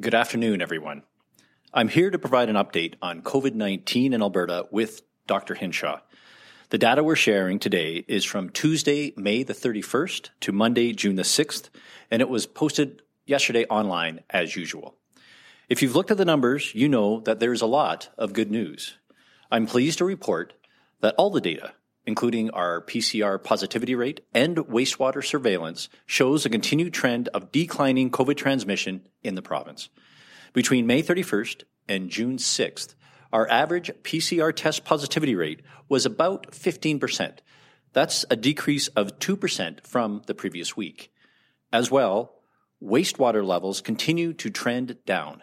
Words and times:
Good 0.00 0.12
afternoon, 0.12 0.60
everyone. 0.60 1.04
I'm 1.72 1.86
here 1.86 2.10
to 2.10 2.18
provide 2.18 2.48
an 2.48 2.56
update 2.56 2.94
on 3.00 3.22
COVID 3.22 3.54
19 3.54 4.12
in 4.12 4.22
Alberta 4.22 4.66
with 4.72 5.02
Dr. 5.28 5.54
Hinshaw. 5.54 6.00
The 6.70 6.78
data 6.78 7.04
we're 7.04 7.14
sharing 7.14 7.60
today 7.60 8.04
is 8.08 8.24
from 8.24 8.50
Tuesday, 8.50 9.14
May 9.16 9.44
the 9.44 9.52
31st 9.52 10.30
to 10.40 10.50
Monday, 10.50 10.92
June 10.94 11.14
the 11.14 11.22
6th, 11.22 11.68
and 12.10 12.20
it 12.20 12.28
was 12.28 12.44
posted 12.44 13.02
yesterday 13.24 13.66
online 13.66 14.24
as 14.30 14.56
usual. 14.56 14.96
If 15.68 15.80
you've 15.80 15.94
looked 15.94 16.10
at 16.10 16.18
the 16.18 16.24
numbers, 16.24 16.74
you 16.74 16.88
know 16.88 17.20
that 17.20 17.38
there's 17.38 17.62
a 17.62 17.66
lot 17.66 18.08
of 18.18 18.32
good 18.32 18.50
news. 18.50 18.94
I'm 19.48 19.68
pleased 19.68 19.98
to 19.98 20.04
report 20.04 20.54
that 21.02 21.14
all 21.16 21.30
the 21.30 21.40
data, 21.40 21.72
including 22.06 22.50
our 22.50 22.80
PCR 22.82 23.42
positivity 23.42 23.94
rate 23.94 24.20
and 24.32 24.56
wastewater 24.56 25.24
surveillance, 25.24 25.88
shows 26.06 26.44
a 26.44 26.50
continued 26.50 26.92
trend 26.92 27.28
of 27.28 27.52
declining 27.52 28.10
COVID 28.10 28.36
transmission 28.36 29.06
in 29.22 29.34
the 29.34 29.42
province. 29.42 29.88
Between 30.52 30.86
May 30.86 31.02
31st 31.02 31.64
and 31.88 32.10
June 32.10 32.36
6th, 32.36 32.94
our 33.32 33.50
average 33.50 33.90
PCR 34.02 34.54
test 34.54 34.84
positivity 34.84 35.34
rate 35.34 35.62
was 35.88 36.06
about 36.06 36.52
15%. 36.52 37.38
That's 37.92 38.24
a 38.30 38.36
decrease 38.36 38.88
of 38.88 39.18
2% 39.18 39.86
from 39.86 40.22
the 40.26 40.34
previous 40.34 40.76
week. 40.76 41.12
As 41.72 41.90
well, 41.90 42.34
wastewater 42.82 43.44
levels 43.44 43.80
continue 43.80 44.32
to 44.34 44.50
trend 44.50 44.96
down. 45.06 45.42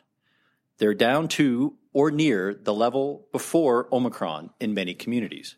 They're 0.77 0.93
down 0.93 1.27
to 1.29 1.75
or 1.93 2.11
near 2.11 2.53
the 2.53 2.73
level 2.73 3.27
before 3.31 3.93
Omicron 3.93 4.51
in 4.59 4.73
many 4.73 4.93
communities. 4.93 5.57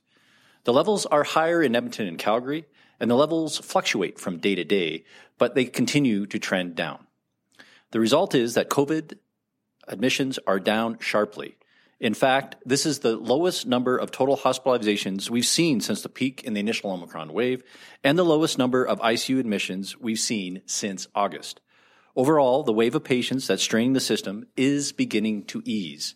The 0.66 0.74
levels 0.74 1.06
are 1.06 1.24
higher 1.24 1.62
in 1.62 1.76
Edmonton 1.76 2.08
and 2.08 2.18
Calgary, 2.18 2.66
and 3.00 3.12
the 3.12 3.16
levels 3.16 3.58
fluctuate 3.58 4.20
from 4.20 4.38
day 4.38 4.56
to 4.56 4.64
day, 4.64 5.04
but 5.38 5.56
they 5.56 5.66
continue 5.66 6.26
to 6.26 6.40
trend 6.40 6.76
down. 6.76 7.06
The 7.92 8.00
result 8.00 8.34
is 8.34 8.54
that 8.54 8.70
COVID 8.70 9.18
admissions 9.88 10.40
are 10.48 10.60
down 10.60 10.98
sharply. 11.00 11.58
In 12.00 12.14
fact, 12.14 12.56
this 12.66 12.86
is 12.86 13.00
the 13.00 13.16
lowest 13.16 13.66
number 13.66 13.98
of 13.98 14.12
total 14.12 14.38
hospitalizations 14.38 15.30
we've 15.30 15.46
seen 15.46 15.82
since 15.82 16.02
the 16.02 16.10
peak 16.10 16.44
in 16.44 16.54
the 16.54 16.60
initial 16.60 16.92
Omicron 16.92 17.34
wave, 17.34 17.64
and 18.04 18.18
the 18.18 18.26
lowest 18.26 18.58
number 18.58 18.86
of 18.86 19.00
ICU 19.00 19.40
admissions 19.40 19.98
we've 20.00 20.20
seen 20.20 20.62
since 20.66 21.08
August. 21.14 21.62
Overall, 22.16 22.64
the 22.64 22.74
wave 22.74 22.96
of 22.96 23.04
patients 23.04 23.48
that's 23.48 23.64
straining 23.64 23.94
the 23.94 24.00
system 24.00 24.48
is 24.56 24.92
beginning 24.92 25.44
to 25.46 25.62
ease. 25.66 26.16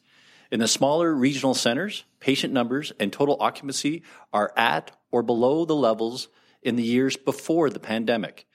In 0.51 0.59
the 0.59 0.67
smaller 0.67 1.13
regional 1.13 1.53
centers, 1.53 2.05
patient 2.19 2.53
numbers 2.53 2.91
and 2.99 3.11
total 3.11 3.37
occupancy 3.39 4.03
are 4.33 4.53
at 4.57 4.91
or 5.11 5.23
below 5.23 5.65
the 5.65 5.75
levels 5.75 6.29
in 6.61 6.75
the 6.75 6.83
years 6.83 7.17
before 7.17 7.69
the 7.69 7.79
pandemic. 7.79 8.45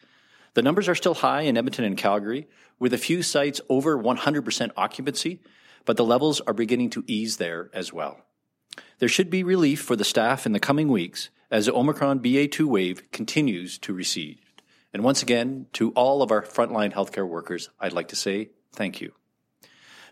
The 0.55 0.63
numbers 0.63 0.89
are 0.89 0.95
still 0.95 1.15
high 1.15 1.43
in 1.43 1.57
Edmonton 1.57 1.85
and 1.85 1.97
Calgary, 1.97 2.47
with 2.79 2.93
a 2.93 2.99
few 2.99 3.23
sites 3.23 3.61
over 3.69 3.97
100% 3.97 4.71
occupancy, 4.77 5.41
but 5.85 5.97
the 5.97 6.05
levels 6.05 6.41
are 6.43 6.53
beginning 6.53 6.91
to 6.91 7.05
ease 7.07 7.37
there 7.37 7.71
as 7.73 7.93
well. 7.93 8.21
There 8.99 9.09
should 9.09 9.31
be 9.31 9.43
relief 9.43 9.81
for 9.81 9.97
the 9.97 10.05
staff 10.05 10.47
in 10.47 10.53
the 10.53 10.61
coming 10.61 10.89
weeks 10.89 11.31
as 11.51 11.67
the 11.67 11.75
Omicron 11.75 12.21
BA2 12.21 12.65
wave 12.65 13.11
continues 13.13 13.79
to 13.79 13.93
recede. 13.93 14.41
And 14.93 15.03
once 15.03 15.23
again, 15.23 15.67
to 15.75 15.91
all 15.93 16.23
of 16.23 16.31
our 16.31 16.43
frontline 16.43 16.93
healthcare 16.93 17.27
workers, 17.27 17.71
I'd 17.81 17.93
like 17.93 18.09
to 18.09 18.17
say 18.17 18.51
thank 18.73 19.01
you. 19.01 19.13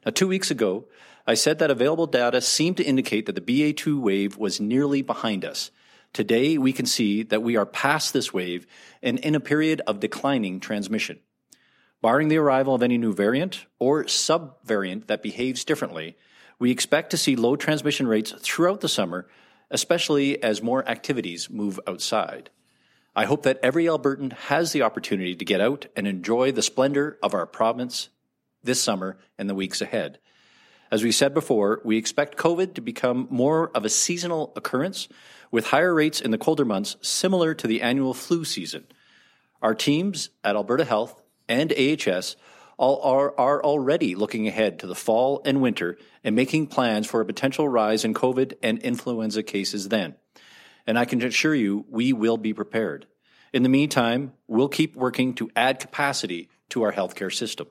Now, 0.05 0.13
two 0.13 0.29
weeks 0.29 0.51
ago, 0.51 0.87
I 1.27 1.35
said 1.35 1.59
that 1.59 1.71
available 1.71 2.07
data 2.07 2.41
seemed 2.41 2.79
to 2.79 2.85
indicate 2.85 3.27
that 3.27 3.35
the 3.35 3.41
BA2 3.41 4.01
wave 4.01 4.37
was 4.39 4.61
nearly 4.61 5.03
behind 5.03 5.45
us. 5.45 5.71
Today, 6.13 6.59
we 6.59 6.73
can 6.73 6.87
see 6.87 7.23
that 7.25 7.43
we 7.43 7.57
are 7.57 7.67
past 7.67 8.13
this 8.13 8.33
wave 8.33 8.67
and 9.03 9.19
in 9.19 9.35
a 9.35 9.41
period 9.41 9.83
of 9.87 10.01
declining 10.01 10.59
transmission. 10.59 11.21
Barring 12.03 12.29
the 12.29 12.39
arrival 12.39 12.75
of 12.75 12.83
any 12.83 12.97
new 12.97 13.13
variant 13.13 13.67
or 13.79 14.05
subvariant 14.05 15.07
that 15.07 15.23
behaves 15.23 15.65
differently, 15.65 16.17
we 16.59 16.71
expect 16.71 17.11
to 17.11 17.19
see 17.19 17.37
low 17.37 17.57
transmission 17.57 18.09
rates 18.09 18.33
throughout 18.39 18.81
the 18.81 18.89
summer, 18.89 19.29
especially 19.71 20.43
as 20.43 20.63
more 20.63 20.89
activities 20.89 21.51
move 21.51 21.79
outside. 21.87 22.51
I 23.15 23.27
hope 23.27 23.43
that 23.43 23.61
every 23.63 23.85
Albertan 23.85 24.33
has 24.33 24.73
the 24.73 24.83
opportunity 24.83 25.37
to 25.37 25.45
get 25.45 25.61
out 25.61 25.87
and 25.95 26.07
enjoy 26.07 26.53
the 26.53 26.63
splendor 26.63 27.19
of 27.23 27.35
our 27.35 27.47
province 27.47 28.09
this 28.63 28.83
summer 28.83 29.19
and 29.39 29.49
the 29.49 29.55
weeks 29.55 29.81
ahead. 29.81 30.19
As 30.91 31.05
we 31.05 31.13
said 31.13 31.35
before, 31.35 31.81
we 31.85 31.97
expect 31.97 32.37
COVID 32.37 32.75
to 32.75 32.81
become 32.81 33.29
more 33.31 33.71
of 33.77 33.85
a 33.85 33.89
seasonal 33.89 34.53
occurrence 34.57 35.09
with 35.51 35.67
higher 35.69 35.95
rates 35.95 36.21
in 36.21 36.31
the 36.31 36.39
colder 36.39 36.65
months, 36.65 36.97
similar 37.01 37.55
to 37.55 37.67
the 37.67 37.83
annual 37.83 38.15
flu 38.15 38.45
season. 38.45 38.87
Our 39.63 39.75
teams 39.75 40.31
at 40.43 40.57
Alberta 40.57 40.85
Health 40.85 41.23
and 41.49 41.73
AHS 41.73 42.37
all 42.77 43.03
are, 43.03 43.39
are 43.39 43.63
already 43.63 44.15
looking 44.15 44.49
ahead 44.49 44.79
to 44.79 44.87
the 44.87 44.95
fall 44.95 45.43
and 45.45 45.61
winter 45.61 45.99
and 46.25 46.35
making 46.35 46.69
plans 46.69 47.07
for 47.07 47.21
a 47.21 47.27
potential 47.27 47.69
rise 47.69 48.05
in 48.05 48.15
COVID 48.15 48.55
and 48.63 48.79
influenza 48.79 49.43
cases 49.43 49.91
then. 49.91 50.15
And 50.87 50.99
I 50.99 51.05
can 51.05 51.23
assure 51.23 51.55
you, 51.55 51.85
we 51.89 52.13
will 52.13 52.39
be 52.39 52.55
prepared. 52.55 53.07
In 53.53 53.63
the 53.63 53.69
meantime, 53.69 54.33
we'll 54.49 54.69
keep 54.69 54.97
working 54.97 55.35
to 55.35 55.51
add 55.55 55.79
capacity 55.79 56.49
to 56.71 56.83
our 56.83 56.93
healthcare 56.93 57.33
system. 57.33 57.69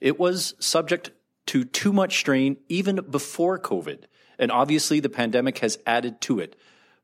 It 0.00 0.18
was 0.18 0.54
subject 0.58 1.10
to 1.46 1.64
too 1.64 1.92
much 1.92 2.18
strain 2.18 2.56
even 2.68 2.96
before 3.10 3.58
COVID, 3.58 4.04
and 4.38 4.50
obviously 4.50 5.00
the 5.00 5.08
pandemic 5.08 5.58
has 5.58 5.78
added 5.86 6.20
to 6.22 6.40
it, 6.40 6.56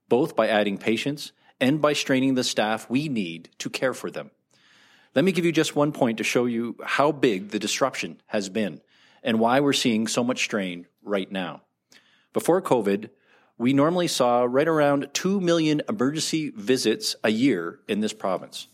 both 0.09 0.37
by 0.37 0.49
adding 0.49 0.79
patients 0.79 1.33
and 1.61 1.81
by 1.81 1.93
straining 1.93 2.35
the 2.35 2.45
staff 2.45 2.91
we 2.91 3.09
need 3.09 3.49
to 3.59 3.71
care 3.71 3.95
for 3.95 4.11
them. 4.11 4.31
Let 5.15 5.25
me 5.25 5.33
give 5.33 5.45
you 5.45 5.53
just 5.53 5.77
one 5.77 5.93
point 5.93 6.19
to 6.19 6.25
show 6.25 6.47
you 6.47 6.77
how 6.83 7.13
big 7.13 7.51
the 7.51 7.59
disruption 7.59 8.21
has 8.27 8.49
been 8.49 8.81
and 9.23 9.39
why 9.39 9.61
we're 9.61 9.73
seeing 9.73 10.07
so 10.07 10.25
much 10.25 10.43
strain 10.43 10.87
right 11.03 11.31
now. 11.31 11.63
Before 12.33 12.63
COVID, 12.63 13.11
we 13.59 13.73
normally 13.73 14.09
saw 14.09 14.43
right 14.43 14.67
around 14.67 15.09
2 15.13 15.41
million 15.41 15.83
emergency 15.89 16.51
visits 16.51 17.15
a 17.23 17.29
year 17.29 17.79
in 17.87 18.01
this 18.01 18.13
province. 18.13 18.67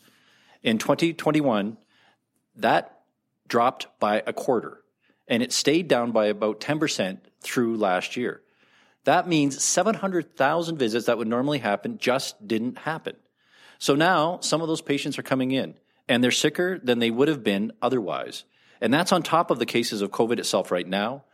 In 0.63 0.79
2021, 0.79 1.77
that 2.57 2.98
dropped 3.49 3.87
by 3.99 4.23
a 4.27 4.33
quarter, 4.33 4.83
and 5.27 5.43
it 5.43 5.53
stayed 5.53 5.89
down 5.89 6.13
by 6.13 6.27
about 6.27 6.61
10% 6.61 7.19
through 7.41 7.77
last 7.77 8.17
year. 8.17 8.43
That 9.05 9.27
means 9.27 9.63
700,000 9.63 10.77
visits 10.77 11.07
that 11.07 11.19
would 11.19 11.29
normally 11.29 11.59
happen 11.59 11.99
just 11.99 12.47
didn't 12.47 12.79
happen. 12.79 13.17
So 13.79 13.95
now 13.95 14.41
some 14.41 14.61
of 14.61 14.69
those 14.69 14.83
patients 14.83 15.19
are 15.19 15.23
coming 15.23 15.51
in 15.51 15.75
and 16.09 16.23
they're 16.23 16.31
sicker 16.31 16.79
than 16.79 16.99
they 16.99 17.11
would 17.11 17.29
have 17.29 17.45
been 17.45 17.73
otherwise. 17.81 18.45
And 18.81 18.93
that's 18.93 19.13
on 19.13 19.23
top 19.23 19.51
of 19.51 19.59
the 19.59 19.67
cases 19.67 20.03
of 20.03 20.11
COVID 20.11 20.39
itself 20.39 20.71
right 20.71 20.87
now 20.87 21.25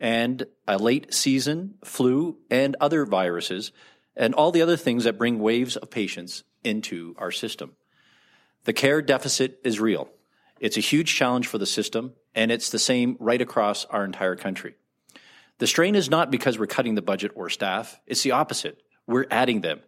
and 0.00 0.46
a 0.66 0.78
late 0.78 1.12
season 1.12 1.74
flu 1.84 2.38
and 2.50 2.76
other 2.80 3.04
viruses 3.04 3.72
and 4.16 4.34
all 4.34 4.50
the 4.50 4.62
other 4.62 4.76
things 4.76 5.04
that 5.04 5.18
bring 5.18 5.38
waves 5.38 5.76
of 5.76 5.90
patients 5.90 6.44
into 6.64 7.14
our 7.18 7.30
system. 7.30 7.72
The 8.64 8.72
care 8.72 9.02
deficit 9.02 9.60
is 9.64 9.80
real. 9.80 10.08
It's 10.60 10.76
a 10.76 10.80
huge 10.80 11.14
challenge 11.14 11.46
for 11.46 11.58
the 11.58 11.66
system, 11.66 12.14
and 12.34 12.50
it's 12.50 12.70
the 12.70 12.78
same 12.78 13.16
right 13.20 13.40
across 13.40 13.84
our 13.86 14.04
entire 14.04 14.36
country. 14.36 14.74
The 15.58 15.66
strain 15.66 15.94
is 15.94 16.10
not 16.10 16.30
because 16.30 16.58
we're 16.58 16.66
cutting 16.66 16.94
the 16.94 17.02
budget 17.02 17.32
or 17.34 17.50
staff, 17.50 18.00
it's 18.06 18.22
the 18.22 18.32
opposite. 18.32 18.80
We're 19.06 19.26
adding 19.30 19.60
them. 19.60 19.80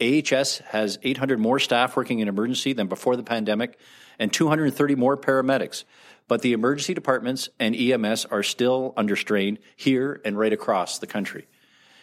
AHS 0.00 0.58
has 0.58 0.98
800 1.02 1.38
more 1.38 1.58
staff 1.58 1.96
working 1.96 2.18
in 2.18 2.28
emergency 2.28 2.72
than 2.72 2.88
before 2.88 3.16
the 3.16 3.22
pandemic 3.22 3.78
and 4.18 4.32
230 4.32 4.94
more 4.96 5.16
paramedics. 5.16 5.84
But 6.28 6.42
the 6.42 6.54
emergency 6.54 6.94
departments 6.94 7.48
and 7.60 7.76
EMS 7.76 8.24
are 8.26 8.42
still 8.42 8.94
under 8.96 9.16
strain 9.16 9.58
here 9.76 10.20
and 10.24 10.38
right 10.38 10.52
across 10.52 10.98
the 10.98 11.06
country. 11.06 11.46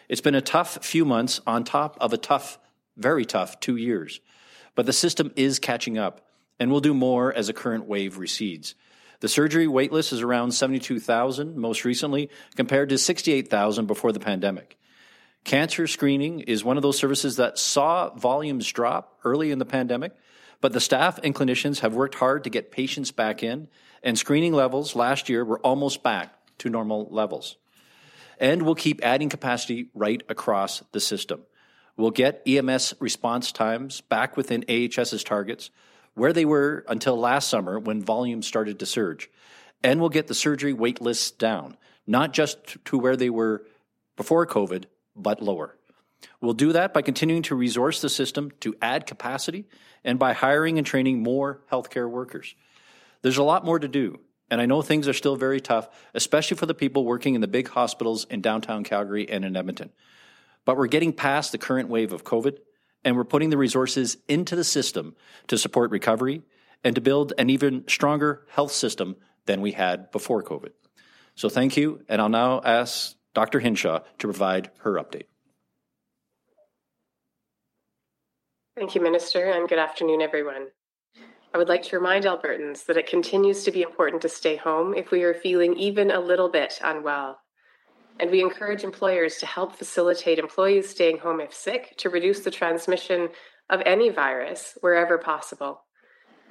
It's 0.08 0.22
been 0.22 0.36
a 0.36 0.42
tough 0.42 0.84
few 0.86 1.04
months 1.04 1.42
on 1.46 1.64
top 1.64 1.98
of 2.00 2.14
a 2.14 2.18
tough, 2.18 2.60
very 2.96 3.26
tough 3.26 3.60
two 3.60 3.76
years. 3.76 4.22
But 4.76 4.86
the 4.86 4.94
system 4.94 5.32
is 5.36 5.60
catching 5.60 5.98
up 5.98 6.29
and 6.60 6.72
will 6.72 6.82
do 6.82 6.94
more 6.94 7.34
as 7.34 7.48
the 7.48 7.54
current 7.54 7.86
wave 7.86 8.18
recedes. 8.18 8.76
The 9.22 9.28
surgery 9.28 9.68
waitlist 9.68 10.14
is 10.14 10.22
around 10.22 10.52
72,000 10.52 11.58
most 11.58 11.84
recently, 11.84 12.30
compared 12.56 12.90
to 12.90 12.98
68,000 12.98 13.86
before 13.86 14.12
the 14.12 14.20
pandemic. 14.20 14.78
Cancer 15.44 15.88
screening 15.88 16.42
is 16.42 16.64
one 16.64 16.78
of 16.78 16.84
those 16.84 16.98
services 16.98 17.38
that 17.38 17.58
saw 17.58 18.14
volumes 18.16 18.72
drop 18.72 19.20
early 19.24 19.52
in 19.52 19.60
the 19.60 19.66
pandemic, 19.66 20.14
but 20.62 20.74
the 20.74 20.80
staff 20.80 21.20
and 21.24 21.34
clinicians 21.34 21.80
have 21.80 21.96
worked 21.96 22.16
hard 22.16 22.44
to 22.44 22.50
get 22.50 22.72
patients 22.72 23.12
back 23.12 23.44
in, 23.44 23.68
and 24.04 24.18
screening 24.18 24.54
levels 24.54 24.96
last 24.96 25.30
year 25.30 25.44
were 25.44 25.60
almost 25.60 26.04
back 26.04 26.34
to 26.60 26.70
normal 26.70 27.08
levels. 27.12 27.58
And 28.40 28.62
we'll 28.62 28.76
keep 28.76 29.04
adding 29.04 29.30
capacity 29.30 29.90
right 29.94 30.22
across 30.30 30.84
the 30.92 31.00
system. 31.00 31.42
We'll 31.98 32.12
get 32.12 32.42
EMS 32.48 32.94
response 33.02 33.52
times 33.52 34.00
back 34.00 34.38
within 34.38 34.64
AHS's 34.70 35.24
targets, 35.24 35.70
where 36.20 36.34
they 36.34 36.46
were 36.46 36.86
until 36.88 37.18
last 37.18 37.50
summer 37.50 37.80
when 37.80 38.04
volumes 38.04 38.46
started 38.46 38.80
to 38.80 38.86
surge. 38.86 39.30
And 39.84 40.00
we'll 40.00 40.10
get 40.10 40.28
the 40.28 40.34
surgery 40.36 40.74
wait 40.74 41.02
lists 41.02 41.32
down, 41.32 41.78
not 42.06 42.34
just 42.34 42.84
to 42.86 42.98
where 42.98 43.16
they 43.16 43.30
were 43.30 43.66
before 44.18 44.46
COVID, 44.46 44.84
but 45.16 45.42
lower. 45.42 45.78
We'll 46.42 46.54
do 46.54 46.74
that 46.74 46.94
by 46.94 47.02
continuing 47.02 47.44
to 47.44 47.56
resource 47.56 48.02
the 48.02 48.10
system 48.10 48.52
to 48.60 48.76
add 48.82 49.08
capacity 49.08 49.66
and 50.04 50.20
by 50.20 50.34
hiring 50.34 50.78
and 50.78 50.86
training 50.86 51.24
more 51.24 51.62
healthcare 51.72 52.10
workers. 52.10 52.56
There's 53.22 53.38
a 53.38 53.44
lot 53.44 53.64
more 53.64 53.80
to 53.80 53.88
do, 53.88 54.20
And 54.52 54.60
I 54.60 54.66
know 54.66 54.82
things 54.82 55.08
are 55.08 55.14
still 55.14 55.36
very 55.36 55.62
tough, 55.62 55.90
especially 56.14 56.58
for 56.58 56.66
the 56.66 56.74
people 56.74 57.06
working 57.06 57.36
in 57.36 57.42
the 57.42 57.48
big 57.48 57.68
hospitals 57.70 58.26
in 58.26 58.42
downtown 58.42 58.84
Calgary 58.84 59.30
and 59.30 59.46
in 59.46 59.56
Edmonton. 59.56 59.92
But 60.66 60.78
we're 60.78 60.88
getting 60.88 61.14
past 61.14 61.52
the 61.52 61.58
current 61.58 61.90
wave 61.90 62.14
of 62.14 62.24
COVID, 62.24 62.58
and 63.04 63.16
we're 63.16 63.24
putting 63.24 63.50
the 63.50 63.58
resources 63.58 64.18
into 64.28 64.56
the 64.56 64.64
system 64.64 65.16
to 65.48 65.58
support 65.58 65.92
recovery 65.92 66.42
and 66.84 66.96
to 66.96 67.02
build 67.02 67.34
an 67.38 67.50
even 67.50 67.86
stronger 67.88 68.46
health 68.50 68.72
system 68.72 69.16
than 69.46 69.62
we 69.62 69.72
had 69.72 70.12
before 70.12 70.44
COVID. 70.44 70.72
So 71.36 71.50
thank 71.50 71.78
you, 71.78 72.04
and 72.10 72.22
I'll 72.22 72.30
now 72.30 72.62
ask 72.64 73.16
Dr. 73.34 73.60
Hinshaw 73.60 74.00
to 74.20 74.28
provide 74.28 74.72
her 74.80 74.94
update. 74.94 75.26
Thank 78.76 78.96
you, 78.96 79.02
Minister, 79.02 79.50
and 79.50 79.68
good 79.68 79.80
afternoon, 79.80 80.22
everyone. 80.22 80.68
I 81.54 81.58
would 81.58 81.68
like 81.68 81.84
to 81.84 81.98
remind 81.98 82.26
Albertans 82.26 82.86
that 82.86 82.98
it 82.98 83.08
continues 83.08 83.64
to 83.64 83.72
be 83.72 83.82
important 83.82 84.22
to 84.22 84.30
stay 84.30 84.56
home 84.56 84.94
if 84.94 85.12
we 85.12 85.24
are 85.24 85.34
feeling 85.34 85.76
even 85.78 86.12
a 86.12 86.20
little 86.20 86.50
bit 86.50 86.80
unwell. 86.84 87.40
And 88.20 88.30
we 88.30 88.42
encourage 88.42 88.84
employers 88.84 89.38
to 89.38 89.46
help 89.46 89.76
facilitate 89.76 90.40
employees 90.40 90.90
staying 90.90 91.20
home 91.20 91.40
if 91.40 91.54
sick 91.54 91.96
to 91.98 92.10
reduce 92.10 92.42
the 92.42 92.52
transmission 92.52 93.30
of 93.70 93.82
any 93.86 94.10
virus 94.10 94.78
wherever 94.82 95.18
possible. 95.18 95.84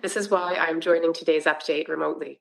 This 0.01 0.17
is 0.17 0.31
why 0.31 0.55
I'm 0.55 0.81
joining 0.81 1.13
today's 1.13 1.45
update 1.45 1.89
remotely. 1.89 2.41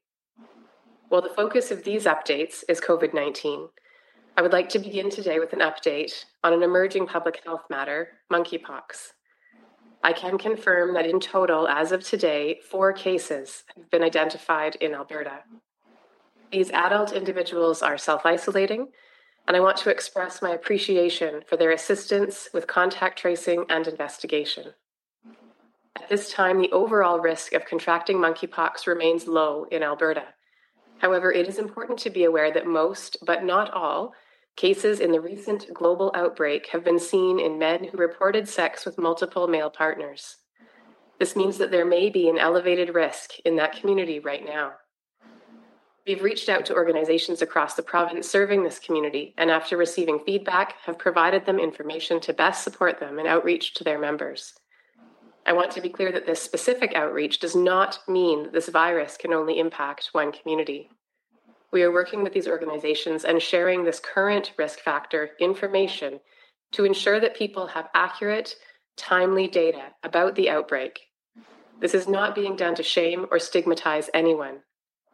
While 1.09 1.21
the 1.21 1.29
focus 1.29 1.71
of 1.71 1.83
these 1.83 2.05
updates 2.05 2.63
is 2.69 2.79
COVID 2.79 3.13
19, 3.13 3.69
I 4.37 4.41
would 4.41 4.53
like 4.53 4.69
to 4.69 4.79
begin 4.79 5.09
today 5.09 5.39
with 5.39 5.51
an 5.53 5.59
update 5.59 6.25
on 6.43 6.53
an 6.53 6.63
emerging 6.63 7.07
public 7.07 7.41
health 7.43 7.63
matter 7.69 8.09
monkeypox. 8.31 9.13
I 10.03 10.13
can 10.13 10.37
confirm 10.37 10.93
that 10.93 11.07
in 11.07 11.19
total, 11.19 11.67
as 11.67 11.91
of 11.91 12.03
today, 12.03 12.59
four 12.69 12.93
cases 12.93 13.63
have 13.75 13.89
been 13.89 14.03
identified 14.03 14.75
in 14.75 14.93
Alberta. 14.93 15.39
These 16.51 16.69
adult 16.71 17.11
individuals 17.11 17.81
are 17.81 17.97
self 17.97 18.25
isolating, 18.25 18.89
and 19.47 19.55
I 19.55 19.61
want 19.61 19.77
to 19.77 19.89
express 19.89 20.41
my 20.41 20.51
appreciation 20.51 21.41
for 21.47 21.57
their 21.57 21.71
assistance 21.71 22.49
with 22.53 22.67
contact 22.67 23.17
tracing 23.17 23.65
and 23.69 23.87
investigation. 23.87 24.73
At 25.95 26.09
this 26.09 26.31
time, 26.31 26.61
the 26.61 26.71
overall 26.71 27.19
risk 27.19 27.53
of 27.53 27.65
contracting 27.65 28.17
monkeypox 28.17 28.85
remains 28.85 29.27
low 29.27 29.65
in 29.71 29.83
Alberta. 29.83 30.25
However, 30.99 31.31
it 31.31 31.47
is 31.47 31.59
important 31.59 31.99
to 31.99 32.09
be 32.09 32.23
aware 32.23 32.51
that 32.51 32.67
most, 32.67 33.17
but 33.25 33.43
not 33.43 33.71
all, 33.71 34.13
Cases 34.57 34.99
in 34.99 35.11
the 35.11 35.21
recent 35.21 35.71
global 35.71 36.11
outbreak 36.15 36.69
have 36.71 36.83
been 36.83 36.97
seen 36.97 37.39
in 37.39 37.59
men 37.59 37.83
who 37.83 37.97
reported 37.97 38.49
sex 38.49 38.85
with 38.85 38.97
multiple 38.97 39.47
male 39.47 39.69
partners. 39.69 40.37
This 41.19 41.35
means 41.35 41.59
that 41.59 41.69
there 41.69 41.85
may 41.85 42.09
be 42.09 42.27
an 42.27 42.39
elevated 42.39 42.95
risk 42.95 43.37
in 43.45 43.55
that 43.57 43.79
community 43.79 44.19
right 44.19 44.43
now. 44.43 44.71
We've 46.07 46.23
reached 46.23 46.47
out 46.47 46.65
to 46.67 46.73
organizations 46.73 47.41
across 47.41 47.73
the 47.73 47.83
province 47.83 48.29
serving 48.29 48.63
this 48.63 48.79
community, 48.79 49.33
and 49.37 49.51
after 49.51 49.75
receiving 49.75 50.19
feedback, 50.25 50.75
have 50.85 50.97
provided 50.97 51.45
them 51.45 51.59
information 51.59 52.21
to 52.21 52.33
best 52.33 52.63
support 52.63 52.97
them 52.97 53.19
in 53.19 53.27
outreach 53.27 53.73
to 53.73 53.83
their 53.83 53.99
members. 53.99 54.53
I 55.45 55.51
want 55.51 55.69
to 55.71 55.81
be 55.81 55.89
clear 55.89 56.13
that 56.13 56.25
this 56.25 56.41
specific 56.41 56.93
outreach 56.95 57.39
does 57.39 57.57
not 57.57 57.99
mean 58.07 58.53
this 58.53 58.69
virus 58.69 59.17
can 59.17 59.33
only 59.33 59.59
impact 59.59 60.09
one 60.13 60.31
community. 60.31 60.89
We 61.71 61.83
are 61.83 61.91
working 61.91 62.23
with 62.23 62.31
these 62.31 62.47
organizations 62.47 63.25
and 63.25 63.41
sharing 63.41 63.83
this 63.83 63.99
current 63.99 64.53
risk 64.57 64.79
factor 64.79 65.31
information 65.41 66.21
to 66.71 66.85
ensure 66.85 67.19
that 67.19 67.35
people 67.35 67.67
have 67.67 67.89
accurate, 67.93 68.55
timely 68.95 69.49
data 69.49 69.91
about 70.03 70.35
the 70.35 70.49
outbreak. 70.49 71.01
This 71.81 71.93
is 71.93 72.07
not 72.07 72.33
being 72.33 72.55
done 72.55 72.75
to 72.75 72.83
shame 72.83 73.25
or 73.29 73.39
stigmatize 73.39 74.09
anyone. 74.13 74.59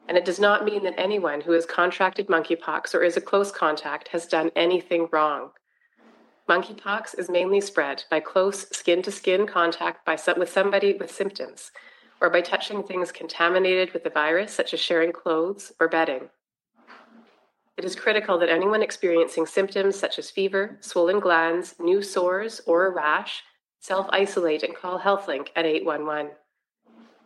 And 0.08 0.18
it 0.18 0.26
does 0.26 0.40
not 0.40 0.66
mean 0.66 0.84
that 0.84 0.96
anyone 0.98 1.42
who 1.42 1.54
has 1.54 1.66
contracted 1.66 2.28
monkeypox 2.28 2.94
or 2.94 3.04
is 3.04 3.16
a 3.16 3.22
close 3.22 3.52
contact 3.52 4.10
has 4.10 4.26
done 4.26 4.52
anything 4.56 5.08
wrong. 5.12 5.52
Monkeypox 6.50 7.18
is 7.18 7.30
mainly 7.30 7.62
spread 7.62 8.04
by 8.12 8.20
close 8.20 8.70
skin 8.70 9.02
to 9.04 9.12
skin 9.12 9.48
contact 9.48 10.06
by 10.06 10.18
with 10.38 10.50
somebody 10.50 10.94
with 10.94 11.10
symptoms, 11.10 11.72
or 12.20 12.30
by 12.30 12.42
touching 12.42 12.84
things 12.84 13.14
contaminated 13.14 13.94
with 13.94 14.04
the 14.04 14.10
virus, 14.10 14.54
such 14.54 14.74
as 14.74 14.80
sharing 14.80 15.14
clothes 15.14 15.72
or 15.80 15.88
bedding. 15.88 16.30
It 17.78 17.86
is 17.86 17.96
critical 17.96 18.38
that 18.40 18.50
anyone 18.50 18.84
experiencing 18.84 19.46
symptoms 19.46 19.98
such 19.98 20.20
as 20.20 20.30
fever, 20.30 20.78
swollen 20.82 21.20
glands, 21.20 21.76
new 21.80 22.02
sores, 22.02 22.62
or 22.68 22.86
a 22.86 22.92
rash 22.92 23.42
self 23.80 24.08
isolate 24.12 24.64
and 24.64 24.76
call 24.76 25.00
HealthLink 25.00 25.48
at 25.56 25.66
811. 25.66 26.32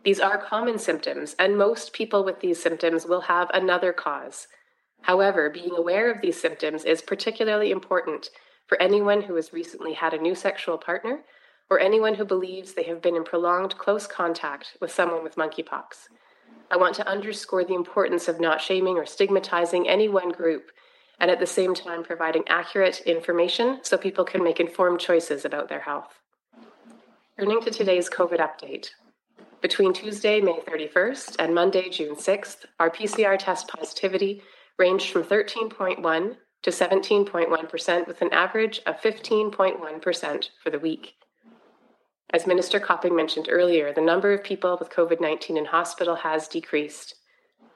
These 0.04 0.20
are 0.20 0.38
common 0.38 0.78
symptoms, 0.78 1.34
and 1.38 1.58
most 1.58 1.92
people 1.92 2.24
with 2.24 2.40
these 2.40 2.62
symptoms 2.62 3.06
will 3.06 3.22
have 3.22 3.50
another 3.52 3.92
cause. 3.92 4.46
However, 5.02 5.50
being 5.50 5.76
aware 5.76 6.10
of 6.10 6.20
these 6.20 6.40
symptoms 6.40 6.84
is 6.84 7.02
particularly 7.02 7.70
important 7.70 8.30
for 8.66 8.80
anyone 8.80 9.22
who 9.22 9.34
has 9.34 9.52
recently 9.52 9.94
had 9.94 10.14
a 10.14 10.20
new 10.20 10.34
sexual 10.34 10.78
partner 10.78 11.20
or 11.70 11.80
anyone 11.80 12.14
who 12.14 12.24
believes 12.24 12.72
they 12.72 12.84
have 12.84 13.02
been 13.02 13.16
in 13.16 13.24
prolonged 13.24 13.76
close 13.76 14.06
contact 14.06 14.76
with 14.80 14.90
someone 14.90 15.22
with 15.22 15.36
monkeypox. 15.36 16.08
I 16.70 16.76
want 16.76 16.94
to 16.96 17.08
underscore 17.08 17.64
the 17.64 17.74
importance 17.74 18.28
of 18.28 18.40
not 18.40 18.60
shaming 18.60 18.96
or 18.96 19.06
stigmatizing 19.06 19.88
any 19.88 20.08
one 20.08 20.30
group, 20.30 20.70
and 21.18 21.30
at 21.30 21.40
the 21.40 21.46
same 21.46 21.74
time 21.74 22.04
providing 22.04 22.44
accurate 22.46 23.00
information 23.00 23.80
so 23.82 23.96
people 23.96 24.24
can 24.24 24.44
make 24.44 24.60
informed 24.60 25.00
choices 25.00 25.44
about 25.44 25.68
their 25.68 25.80
health. 25.80 26.20
Turning 27.38 27.60
to 27.62 27.70
today's 27.70 28.10
COVID 28.10 28.38
update. 28.38 28.90
Between 29.60 29.92
Tuesday, 29.92 30.40
May 30.40 30.60
31st 30.60 31.34
and 31.40 31.52
Monday, 31.52 31.88
June 31.88 32.14
6th, 32.14 32.58
our 32.78 32.90
PCR 32.90 33.36
test 33.36 33.66
positivity 33.66 34.40
ranged 34.78 35.10
from 35.10 35.24
13.1 35.24 36.36
to 36.62 36.70
17.1%, 36.70 38.06
with 38.06 38.22
an 38.22 38.32
average 38.32 38.80
of 38.86 39.00
15.1% 39.00 40.48
for 40.62 40.70
the 40.70 40.78
week. 40.78 41.14
As 42.32 42.46
Minister 42.46 42.78
Copping 42.78 43.16
mentioned 43.16 43.48
earlier, 43.50 43.92
the 43.92 44.00
number 44.00 44.32
of 44.32 44.44
people 44.44 44.76
with 44.78 44.90
COVID 44.90 45.20
19 45.20 45.56
in 45.56 45.64
hospital 45.64 46.16
has 46.16 46.46
decreased. 46.46 47.16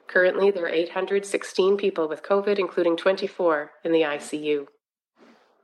Currently, 0.07 0.51
there 0.51 0.65
are 0.65 0.69
816 0.69 1.75
people 1.75 2.07
with 2.07 2.23
COVID, 2.23 2.59
including 2.59 2.95
24 2.95 3.71
in 3.83 3.91
the 3.91 4.01
ICU. 4.01 4.67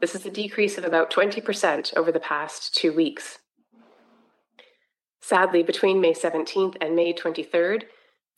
This 0.01 0.15
is 0.15 0.25
a 0.25 0.31
decrease 0.31 0.77
of 0.77 0.83
about 0.83 1.11
20% 1.11 1.95
over 1.95 2.11
the 2.11 2.19
past 2.19 2.75
two 2.75 2.91
weeks. 2.91 3.39
Sadly, 5.21 5.63
between 5.63 6.01
May 6.01 6.13
17th 6.13 6.77
and 6.81 6.95
May 6.95 7.13
23rd, 7.13 7.83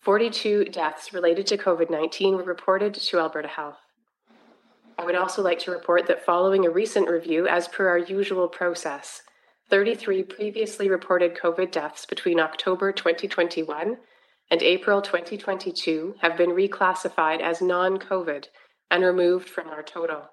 42 0.02 0.66
deaths 0.66 1.14
related 1.14 1.46
to 1.48 1.58
COVID 1.58 1.90
19 1.90 2.36
were 2.36 2.44
reported 2.44 2.94
to 2.94 3.20
Alberta 3.20 3.48
Health. 3.48 3.78
I 4.98 5.06
would 5.06 5.16
also 5.16 5.42
like 5.42 5.60
to 5.60 5.72
report 5.72 6.08
that 6.08 6.26
following 6.26 6.66
a 6.66 6.70
recent 6.70 7.10
review, 7.10 7.48
as 7.48 7.68
per 7.68 7.88
our 7.88 7.98
usual 7.98 8.48
process, 8.48 9.22
33 9.70 10.24
previously 10.24 10.90
reported 10.90 11.36
COVID 11.36 11.72
deaths 11.72 12.06
between 12.06 12.40
October 12.40 12.92
2021 12.92 13.98
and 14.52 14.62
April 14.62 15.02
2022 15.02 16.16
have 16.20 16.36
been 16.36 16.50
reclassified 16.50 17.40
as 17.40 17.62
non 17.62 17.98
COVID 17.98 18.48
and 18.92 19.04
removed 19.04 19.48
from 19.48 19.70
our 19.70 19.82
total. 19.82 20.30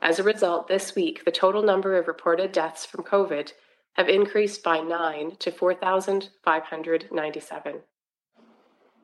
As 0.00 0.18
a 0.18 0.22
result, 0.22 0.68
this 0.68 0.94
week, 0.94 1.24
the 1.24 1.30
total 1.30 1.62
number 1.62 1.96
of 1.96 2.08
reported 2.08 2.52
deaths 2.52 2.86
from 2.86 3.04
COVID 3.04 3.52
have 3.96 4.08
increased 4.08 4.62
by 4.62 4.80
9 4.80 5.36
to 5.38 5.50
4,597. 5.50 7.74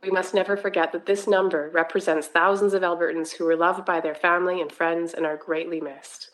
We 0.03 0.11
must 0.11 0.35
never 0.35 0.57
forget 0.57 0.93
that 0.93 1.07
this 1.07 1.27
number 1.27 1.71
represents 1.73 2.27
thousands 2.27 2.75
of 2.75 2.83
Albertans 2.83 3.33
who 3.33 3.45
were 3.45 3.57
loved 3.57 3.87
by 3.87 4.01
their 4.01 4.15
family 4.15 4.61
and 4.61 4.71
friends 4.71 5.15
and 5.15 5.25
are 5.25 5.37
greatly 5.37 5.81
missed. 5.81 6.29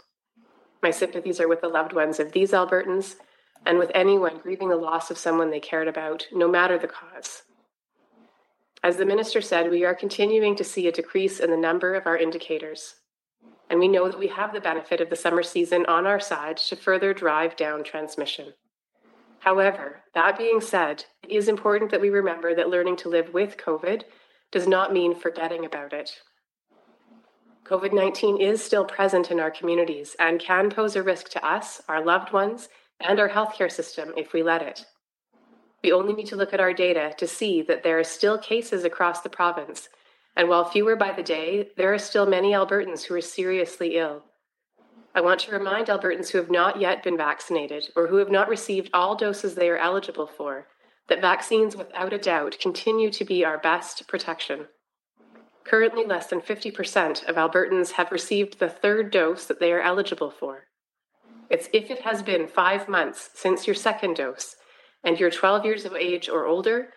My 0.82 0.90
sympathies 0.90 1.40
are 1.40 1.48
with 1.48 1.60
the 1.60 1.68
loved 1.68 1.92
ones 1.92 2.18
of 2.18 2.32
these 2.32 2.52
Albertans 2.52 3.16
and 3.64 3.78
with 3.78 3.92
anyone 3.94 4.38
grieving 4.38 4.70
the 4.70 4.76
loss 4.76 5.10
of 5.10 5.18
someone 5.18 5.50
they 5.50 5.60
cared 5.60 5.86
about, 5.86 6.26
no 6.32 6.48
matter 6.48 6.78
the 6.78 6.88
cause. 6.88 7.42
As 8.82 8.96
the 8.96 9.04
minister 9.04 9.40
said, 9.40 9.70
we 9.70 9.84
are 9.84 9.94
continuing 9.94 10.56
to 10.56 10.64
see 10.64 10.88
a 10.88 10.92
decrease 10.92 11.40
in 11.40 11.50
the 11.50 11.56
number 11.56 11.94
of 11.94 12.06
our 12.06 12.16
indicators. 12.16 12.94
And 13.70 13.78
we 13.78 13.88
know 13.88 14.08
that 14.08 14.18
we 14.18 14.28
have 14.28 14.52
the 14.52 14.60
benefit 14.60 15.00
of 15.00 15.10
the 15.10 15.16
summer 15.16 15.42
season 15.42 15.84
on 15.86 16.06
our 16.06 16.20
side 16.20 16.56
to 16.58 16.76
further 16.76 17.12
drive 17.12 17.56
down 17.56 17.84
transmission. 17.84 18.54
However, 19.40 20.00
that 20.14 20.38
being 20.38 20.60
said, 20.60 21.04
it 21.22 21.30
is 21.30 21.48
important 21.48 21.90
that 21.90 22.00
we 22.00 22.10
remember 22.10 22.54
that 22.54 22.70
learning 22.70 22.96
to 22.96 23.08
live 23.08 23.32
with 23.32 23.56
COVID 23.56 24.02
does 24.50 24.66
not 24.66 24.92
mean 24.92 25.14
forgetting 25.14 25.64
about 25.64 25.92
it. 25.92 26.18
COVID 27.64 27.92
19 27.92 28.40
is 28.40 28.64
still 28.64 28.84
present 28.84 29.30
in 29.30 29.38
our 29.38 29.50
communities 29.50 30.16
and 30.18 30.40
can 30.40 30.70
pose 30.70 30.96
a 30.96 31.02
risk 31.02 31.28
to 31.30 31.46
us, 31.46 31.82
our 31.86 32.02
loved 32.02 32.32
ones, 32.32 32.70
and 32.98 33.20
our 33.20 33.28
healthcare 33.28 33.70
system 33.70 34.12
if 34.16 34.32
we 34.32 34.42
let 34.42 34.62
it. 34.62 34.86
We 35.84 35.92
only 35.92 36.14
need 36.14 36.26
to 36.28 36.36
look 36.36 36.54
at 36.54 36.60
our 36.60 36.72
data 36.72 37.14
to 37.18 37.26
see 37.26 37.62
that 37.62 37.82
there 37.82 37.98
are 37.98 38.04
still 38.04 38.38
cases 38.38 38.84
across 38.84 39.20
the 39.20 39.28
province, 39.28 39.88
and 40.38 40.48
while 40.48 40.64
fewer 40.64 40.96
by 40.96 41.12
the 41.12 41.22
day, 41.22 41.68
there 41.76 41.92
are 41.92 41.98
still 41.98 42.24
many 42.24 42.52
Albertans 42.52 43.04
who 43.04 43.14
are 43.14 43.20
seriously 43.20 43.98
ill. 43.98 44.24
I 45.14 45.20
want 45.20 45.40
to 45.40 45.52
remind 45.52 45.88
Albertans 45.88 46.30
who 46.30 46.38
have 46.38 46.50
not 46.50 46.80
yet 46.80 47.02
been 47.02 47.18
vaccinated 47.18 47.90
or 47.94 48.06
who 48.06 48.16
have 48.16 48.30
not 48.30 48.48
received 48.48 48.88
all 48.94 49.14
doses 49.16 49.54
they 49.54 49.68
are 49.68 49.76
eligible 49.76 50.26
for 50.26 50.66
that 51.08 51.20
vaccines, 51.20 51.76
without 51.76 52.14
a 52.14 52.18
doubt, 52.18 52.58
continue 52.60 53.10
to 53.10 53.24
be 53.24 53.44
our 53.44 53.58
best 53.58 54.06
protection 54.08 54.68
Currently, 55.68 56.06
less 56.06 56.28
than 56.28 56.40
50% 56.40 57.28
of 57.28 57.36
Albertans 57.36 57.92
have 57.92 58.10
received 58.10 58.58
the 58.58 58.70
third 58.70 59.10
dose 59.10 59.44
that 59.44 59.60
they 59.60 59.70
are 59.70 59.82
eligible 59.82 60.30
for. 60.30 60.64
It's 61.50 61.68
if 61.74 61.90
it 61.90 62.00
has 62.00 62.22
been 62.22 62.48
five 62.48 62.88
months 62.88 63.28
since 63.34 63.66
your 63.66 63.74
second 63.74 64.16
dose 64.16 64.56
and 65.04 65.20
you're 65.20 65.30
12 65.30 65.66
years 65.66 65.84
of 65.84 65.94
age 65.94 66.30
or 66.30 66.46
older, 66.46 66.94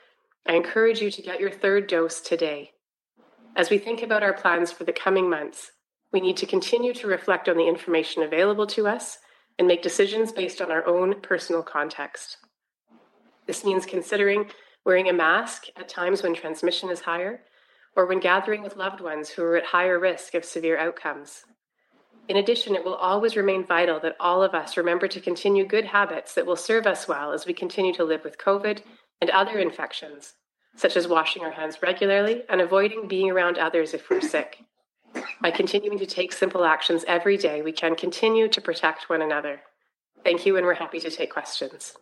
I 0.47 0.53
encourage 0.53 1.01
you 1.01 1.11
to 1.11 1.21
get 1.21 1.41
your 1.41 1.51
third 1.51 1.87
dose 1.87 2.21
today. 2.21 2.71
As 3.55 3.69
we 3.69 3.77
think 3.77 4.01
about 4.01 4.23
our 4.23 4.33
plans 4.33 4.71
for 4.71 4.85
the 4.85 4.93
coming 4.93 5.29
months, 5.29 5.71
we 6.13 6.21
need 6.21 6.37
to 6.37 6.45
continue 6.45 6.93
to 6.93 7.07
reflect 7.07 7.49
on 7.49 7.57
the 7.57 7.67
information 7.67 8.23
available 8.23 8.65
to 8.67 8.87
us 8.87 9.17
and 9.59 9.67
make 9.67 9.81
decisions 9.81 10.31
based 10.31 10.61
on 10.61 10.71
our 10.71 10.85
own 10.87 11.19
personal 11.21 11.61
context. 11.61 12.37
This 13.47 13.65
means 13.65 13.85
considering 13.85 14.49
wearing 14.85 15.09
a 15.09 15.13
mask 15.13 15.63
at 15.75 15.89
times 15.89 16.23
when 16.23 16.33
transmission 16.33 16.89
is 16.89 17.01
higher 17.01 17.41
or 17.95 18.05
when 18.05 18.21
gathering 18.21 18.63
with 18.63 18.77
loved 18.77 19.01
ones 19.01 19.29
who 19.29 19.43
are 19.43 19.57
at 19.57 19.65
higher 19.65 19.99
risk 19.99 20.33
of 20.33 20.45
severe 20.45 20.77
outcomes. 20.77 21.43
In 22.29 22.37
addition, 22.37 22.75
it 22.75 22.85
will 22.85 22.95
always 22.95 23.35
remain 23.35 23.65
vital 23.65 23.99
that 23.99 24.15
all 24.19 24.43
of 24.43 24.53
us 24.53 24.77
remember 24.77 25.09
to 25.09 25.19
continue 25.19 25.65
good 25.65 25.85
habits 25.85 26.35
that 26.35 26.45
will 26.45 26.55
serve 26.55 26.87
us 26.87 27.07
well 27.07 27.33
as 27.33 27.45
we 27.45 27.53
continue 27.53 27.93
to 27.95 28.05
live 28.05 28.23
with 28.23 28.37
COVID 28.37 28.81
and 29.19 29.29
other 29.29 29.59
infections, 29.59 30.35
such 30.75 30.97
as 30.97 31.07
washing 31.07 31.43
our 31.43 31.51
hands 31.51 31.81
regularly 31.81 32.43
and 32.49 32.61
avoiding 32.61 33.07
being 33.07 33.29
around 33.29 33.57
others 33.57 33.93
if 33.93 34.09
we're 34.09 34.21
sick. 34.21 34.63
By 35.41 35.51
continuing 35.51 35.99
to 35.99 36.05
take 36.05 36.31
simple 36.31 36.63
actions 36.63 37.03
every 37.07 37.37
day, 37.37 37.61
we 37.61 37.71
can 37.71 37.95
continue 37.95 38.47
to 38.47 38.61
protect 38.61 39.09
one 39.09 39.21
another. 39.21 39.61
Thank 40.23 40.45
you, 40.45 40.57
and 40.57 40.65
we're 40.65 40.75
happy 40.75 40.99
to 40.99 41.09
take 41.09 41.31
questions. 41.31 41.95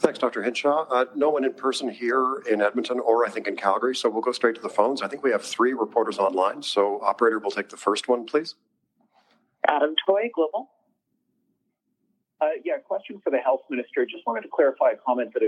Thanks, 0.00 0.18
Dr. 0.18 0.42
Hinshaw. 0.42 0.86
Uh, 0.90 1.06
no 1.14 1.30
one 1.30 1.44
in 1.44 1.54
person 1.54 1.88
here 1.88 2.42
in 2.50 2.60
Edmonton 2.60 3.00
or 3.00 3.24
I 3.26 3.30
think 3.30 3.46
in 3.46 3.56
Calgary, 3.56 3.94
so 3.94 4.10
we'll 4.10 4.22
go 4.22 4.32
straight 4.32 4.54
to 4.56 4.60
the 4.60 4.68
phones. 4.68 5.02
I 5.02 5.08
think 5.08 5.22
we 5.22 5.30
have 5.30 5.42
three 5.42 5.72
reporters 5.72 6.18
online, 6.18 6.62
so 6.62 7.00
operator 7.02 7.38
will 7.38 7.50
take 7.50 7.68
the 7.68 7.76
first 7.76 8.08
one, 8.08 8.26
please. 8.26 8.54
Adam 9.66 9.94
Toy, 10.06 10.30
Global. 10.34 10.68
Uh, 12.40 12.48
yeah, 12.64 12.74
question 12.78 13.20
for 13.22 13.30
the 13.30 13.38
health 13.38 13.62
minister. 13.70 14.04
Just 14.04 14.26
wanted 14.26 14.42
to 14.42 14.48
clarify 14.52 14.90
a 14.90 14.96
comment 14.96 15.32
that 15.32 15.42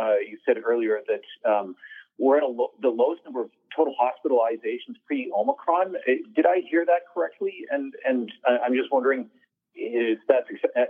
uh, 0.00 0.14
you 0.26 0.38
said 0.46 0.56
earlier 0.64 1.00
that 1.06 1.50
um, 1.50 1.76
we're 2.18 2.38
at 2.38 2.44
lo- 2.44 2.72
the 2.80 2.88
lowest 2.88 3.22
number 3.24 3.42
of 3.42 3.50
total 3.74 3.94
hospitalizations 4.00 4.96
pre-Omicron. 5.06 5.96
Uh, 5.96 6.12
did 6.34 6.46
I 6.46 6.62
hear 6.70 6.84
that 6.86 7.02
correctly? 7.12 7.66
And 7.70 7.94
and 8.04 8.32
I'm 8.46 8.74
just 8.74 8.90
wondering 8.90 9.30
if 9.74 10.18
that's 10.28 10.48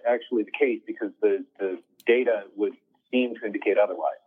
actually 0.09 0.45
the 0.45 0.53
case 0.59 0.81
because 0.87 1.11
the, 1.21 1.45
the 1.59 1.79
data 2.07 2.45
would 2.57 2.73
seem 3.11 3.35
to 3.37 3.47
indicate 3.47 3.79
otherwise. 3.79 4.19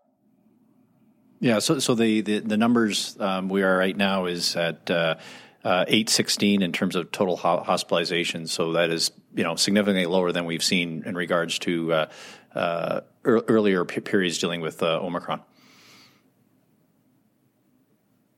Yeah, 1.40 1.60
so 1.60 1.80
so 1.80 1.96
the 1.96 2.22
the, 2.22 2.40
the 2.40 2.58
numbers 2.58 3.18
um, 3.20 3.50
we 3.50 3.64
are 3.64 3.78
right 3.78 3.98
now 3.98 4.26
is 4.26 4.56
at 4.56 4.90
uh, 4.90 5.16
uh, 5.64 5.86
816 5.88 6.62
in 6.62 6.72
terms 6.72 6.96
of 6.96 7.12
total 7.12 7.36
ho- 7.36 7.64
hospitalizations. 7.66 8.50
So 8.50 8.74
that 8.74 8.90
is 8.90 9.12
you 9.36 9.44
know 9.44 9.56
significantly 9.56 10.06
lower 10.06 10.32
than 10.32 10.46
we've 10.46 10.64
seen 10.64 11.04
in 11.06 11.16
regards 11.16 11.60
to 11.60 11.94
uh, 11.94 12.10
uh 12.56 13.02
earlier 13.26 13.86
p- 13.86 14.02
periods 14.02 14.38
dealing 14.38 14.62
with 14.62 14.82
uh, 14.84 15.00
Omicron. 15.00 15.42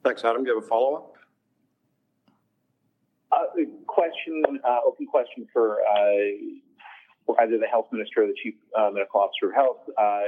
Thanks, 0.03 0.23
Adam. 0.23 0.43
Do 0.43 0.49
you 0.49 0.55
have 0.55 0.63
a 0.63 0.67
follow 0.67 0.95
up? 0.95 1.11
Uh, 3.31 3.63
question, 3.87 4.43
open 4.85 5.07
question 5.07 5.47
for 5.51 5.79
for 7.25 7.41
either 7.41 7.57
the 7.57 7.67
health 7.67 7.87
minister 7.91 8.23
or 8.23 8.27
the 8.27 8.35
chief 8.41 8.53
uh, 8.77 8.89
medical 8.93 9.19
officer 9.19 9.49
of 9.49 9.55
health. 9.55 9.77
Uh, 9.97 10.21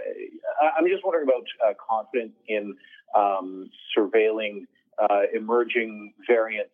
I'm 0.78 0.88
just 0.88 1.06
wondering 1.06 1.28
about 1.28 1.46
uh, 1.66 1.74
confidence 1.78 2.34
in 2.48 2.76
um, 3.16 3.70
surveilling 3.96 4.66
uh, 4.98 5.24
emerging 5.34 6.14
variants 6.28 6.74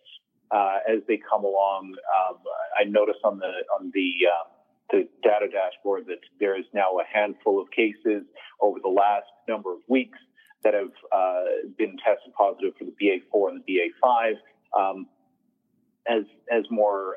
uh, 0.51 0.77
as 0.87 0.99
they 1.07 1.19
come 1.29 1.43
along. 1.43 1.93
Um, 1.93 2.37
I 2.79 2.85
noticed 2.85 3.19
on 3.23 3.39
the 3.39 3.51
on 3.79 3.91
the 3.93 4.13
um, 4.27 4.52
the 4.91 5.07
data 5.23 5.47
dashboard 5.51 6.05
that 6.07 6.19
there 6.39 6.57
is 6.57 6.65
now 6.73 6.99
a 6.99 7.03
handful 7.11 7.61
of 7.61 7.69
cases 7.71 8.23
over 8.61 8.79
the 8.81 8.89
last 8.89 9.27
number 9.47 9.73
of 9.73 9.79
weeks 9.87 10.19
that 10.63 10.73
have 10.73 10.91
uh, 11.11 11.43
been 11.77 11.97
tested 11.97 12.33
positive 12.37 12.73
for 12.77 12.85
the 12.85 12.95
BA4 13.01 13.49
and 13.49 13.63
the 13.65 13.91
BA5. 14.03 14.33
Um, 14.77 15.07
as 16.07 16.23
as 16.51 16.63
more 16.69 17.15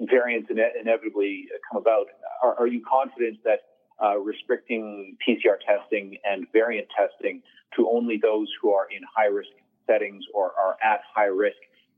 variants 0.00 0.50
ine- 0.50 0.80
inevitably 0.80 1.48
come 1.70 1.80
about, 1.80 2.06
are, 2.42 2.54
are 2.58 2.66
you 2.66 2.82
confident 2.88 3.38
that 3.44 3.60
uh, 4.02 4.18
restricting 4.18 5.16
PCR 5.26 5.56
testing 5.66 6.18
and 6.24 6.46
variant 6.52 6.88
testing 6.96 7.42
to 7.76 7.88
only 7.88 8.18
those 8.20 8.48
who 8.60 8.72
are 8.72 8.86
in 8.90 9.00
high 9.16 9.26
risk 9.26 9.50
settings 9.86 10.24
or 10.34 10.52
are 10.58 10.76
at 10.84 11.00
high 11.14 11.26
risk 11.26 11.56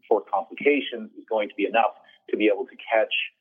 for 0.08 0.22
complications 0.32 1.10
is 1.16 1.24
going 1.28 1.48
to 1.48 1.54
be 1.54 1.64
enough 1.64 1.94
to 2.30 2.36
be 2.36 2.50
able 2.52 2.66
to 2.66 2.76
catch 2.76 3.08
uh, 3.08 3.33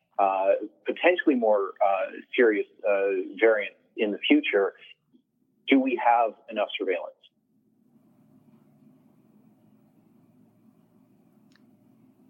potentially 0.85 1.35
more 1.35 1.73
uh, 1.85 2.11
serious 2.35 2.67
uh, 2.87 3.35
variants 3.39 3.77
in 3.97 4.11
the 4.11 4.19
future? 4.27 4.73
Do 5.67 5.79
we 5.79 5.99
have 6.03 6.33
enough 6.49 6.67
surveillance? 6.77 7.15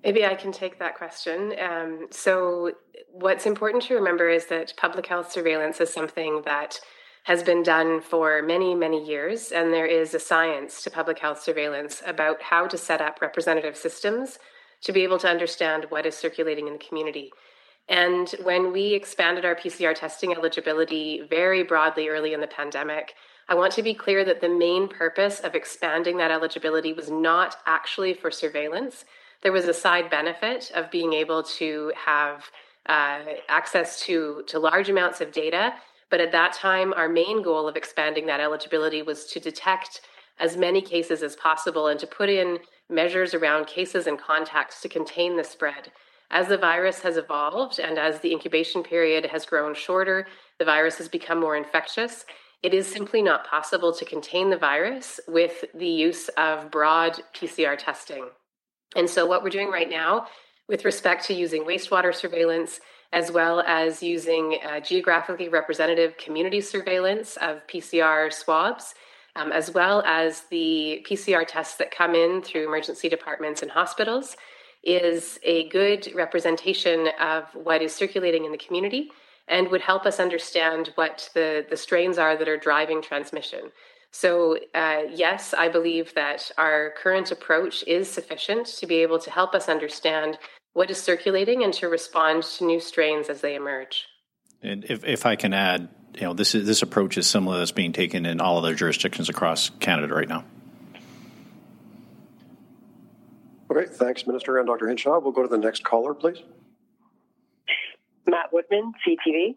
Maybe 0.03 0.25
I 0.25 0.35
can 0.35 0.51
take 0.51 0.79
that 0.79 0.95
question. 0.95 1.53
Um, 1.59 2.07
so, 2.11 2.73
what's 3.11 3.45
important 3.45 3.83
to 3.83 3.95
remember 3.95 4.29
is 4.29 4.47
that 4.47 4.73
public 4.75 5.07
health 5.07 5.31
surveillance 5.31 5.79
is 5.79 5.93
something 5.93 6.41
that 6.43 6.79
has 7.23 7.41
been 7.41 7.63
done 7.63 8.01
for 8.01 8.41
many, 8.41 8.75
many 8.75 9.01
years, 9.01 9.53
and 9.53 9.71
there 9.71 9.85
is 9.85 10.13
a 10.13 10.19
science 10.19 10.83
to 10.83 10.91
public 10.91 11.19
health 11.19 11.41
surveillance 11.41 12.03
about 12.05 12.41
how 12.41 12.67
to 12.67 12.77
set 12.77 12.99
up 12.99 13.21
representative 13.21 13.77
systems 13.77 14.39
to 14.81 14.91
be 14.91 15.03
able 15.03 15.17
to 15.19 15.29
understand 15.29 15.85
what 15.87 16.05
is 16.05 16.15
circulating 16.15 16.67
in 16.67 16.73
the 16.73 16.79
community. 16.79 17.31
And 17.89 18.29
when 18.43 18.71
we 18.71 18.93
expanded 18.93 19.45
our 19.45 19.55
PCR 19.55 19.93
testing 19.93 20.33
eligibility 20.33 21.21
very 21.29 21.63
broadly 21.63 22.07
early 22.07 22.33
in 22.33 22.41
the 22.41 22.47
pandemic, 22.47 23.13
I 23.49 23.55
want 23.55 23.73
to 23.73 23.83
be 23.83 23.93
clear 23.93 24.23
that 24.23 24.39
the 24.39 24.49
main 24.49 24.87
purpose 24.87 25.41
of 25.41 25.53
expanding 25.53 26.17
that 26.17 26.31
eligibility 26.31 26.93
was 26.93 27.11
not 27.11 27.57
actually 27.65 28.13
for 28.13 28.31
surveillance 28.31 29.03
there 29.43 29.51
was 29.51 29.67
a 29.67 29.73
side 29.73 30.09
benefit 30.09 30.71
of 30.73 30.89
being 30.89 31.13
able 31.13 31.43
to 31.43 31.91
have 31.95 32.49
uh, 32.87 33.19
access 33.49 33.99
to, 34.01 34.43
to 34.47 34.57
large 34.57 34.89
amounts 34.89 35.21
of 35.21 35.31
data. 35.31 35.73
But 36.09 36.21
at 36.21 36.31
that 36.31 36.53
time, 36.53 36.93
our 36.93 37.09
main 37.09 37.43
goal 37.43 37.67
of 37.67 37.75
expanding 37.75 38.25
that 38.27 38.39
eligibility 38.39 39.01
was 39.01 39.25
to 39.27 39.39
detect 39.39 40.01
as 40.39 40.57
many 40.57 40.81
cases 40.81 41.21
as 41.21 41.35
possible 41.35 41.87
and 41.87 41.99
to 41.99 42.07
put 42.07 42.29
in 42.29 42.59
measures 42.89 43.33
around 43.33 43.67
cases 43.67 44.07
and 44.07 44.17
contacts 44.17 44.81
to 44.81 44.89
contain 44.89 45.37
the 45.37 45.43
spread. 45.43 45.91
As 46.33 46.47
the 46.47 46.57
virus 46.57 47.03
has 47.03 47.15
evolved 47.15 47.77
and 47.77 47.99
as 47.99 48.19
the 48.19 48.31
incubation 48.31 48.81
period 48.81 49.27
has 49.27 49.45
grown 49.45 49.75
shorter, 49.75 50.25
the 50.57 50.65
virus 50.65 50.97
has 50.97 51.07
become 51.07 51.39
more 51.39 51.55
infectious. 51.55 52.25
It 52.63 52.73
is 52.73 52.87
simply 52.87 53.21
not 53.21 53.45
possible 53.45 53.93
to 53.93 54.03
contain 54.03 54.49
the 54.49 54.57
virus 54.57 55.19
with 55.27 55.63
the 55.75 55.87
use 55.87 56.29
of 56.29 56.71
broad 56.71 57.21
PCR 57.35 57.77
testing. 57.77 58.29
And 58.95 59.07
so, 59.07 59.27
what 59.27 59.43
we're 59.43 59.51
doing 59.51 59.69
right 59.69 59.87
now 59.87 60.25
with 60.67 60.85
respect 60.85 61.23
to 61.25 61.35
using 61.35 61.65
wastewater 61.65 62.15
surveillance, 62.15 62.79
as 63.11 63.31
well 63.31 63.59
as 63.59 64.01
using 64.01 64.57
uh, 64.65 64.79
geographically 64.79 65.49
representative 65.49 66.17
community 66.17 66.61
surveillance 66.61 67.37
of 67.37 67.61
PCR 67.67 68.33
swabs, 68.33 68.95
um, 69.35 69.51
as 69.51 69.69
well 69.69 70.01
as 70.03 70.45
the 70.49 71.05
PCR 71.07 71.45
tests 71.47 71.75
that 71.75 71.91
come 71.91 72.15
in 72.15 72.41
through 72.41 72.65
emergency 72.65 73.07
departments 73.07 73.61
and 73.61 73.69
hospitals, 73.69 74.35
is 74.83 75.39
a 75.43 75.69
good 75.69 76.11
representation 76.13 77.09
of 77.19 77.45
what 77.53 77.81
is 77.81 77.93
circulating 77.93 78.45
in 78.45 78.51
the 78.51 78.57
community 78.57 79.09
and 79.47 79.69
would 79.69 79.81
help 79.81 80.05
us 80.05 80.19
understand 80.19 80.91
what 80.95 81.29
the, 81.33 81.65
the 81.69 81.77
strains 81.77 82.17
are 82.17 82.37
that 82.37 82.47
are 82.47 82.57
driving 82.57 83.01
transmission. 83.01 83.71
So, 84.11 84.57
uh, 84.75 85.03
yes, 85.11 85.53
I 85.53 85.69
believe 85.69 86.13
that 86.13 86.51
our 86.57 86.93
current 87.01 87.31
approach 87.31 87.83
is 87.87 88.09
sufficient 88.09 88.67
to 88.67 88.85
be 88.85 88.97
able 88.97 89.19
to 89.19 89.31
help 89.31 89.55
us 89.55 89.67
understand 89.67 90.37
what 90.73 90.91
is 90.91 91.01
circulating 91.01 91.63
and 91.63 91.73
to 91.75 91.87
respond 91.87 92.43
to 92.43 92.65
new 92.65 92.79
strains 92.79 93.27
as 93.27 93.41
they 93.41 93.55
emerge. 93.55 94.05
And 94.61 94.85
if, 94.85 95.03
if 95.03 95.25
I 95.25 95.35
can 95.35 95.53
add, 95.53 95.89
you 96.15 96.21
know, 96.21 96.33
this 96.33 96.53
is 96.53 96.65
this 96.67 96.83
approach 96.83 97.17
is 97.17 97.27
similar 97.27 97.57
that's 97.57 97.71
being 97.71 97.91
taken 97.91 98.25
in 98.25 98.39
all 98.39 98.57
other 98.59 98.75
jurisdictions 98.75 99.29
across 99.29 99.71
Canada 99.79 100.13
right 100.13 100.29
now. 100.29 100.45
Okay, 103.71 103.89
thanks, 103.89 104.27
Minister 104.27 104.57
and 104.57 104.67
Dr. 104.67 104.87
Hinshaw. 104.87 105.19
We'll 105.19 105.31
go 105.31 105.43
to 105.43 105.47
the 105.47 105.57
next 105.57 105.83
caller, 105.83 106.13
please. 106.13 106.37
Matt 108.27 108.51
Woodman, 108.51 108.93
CTV. 109.05 109.55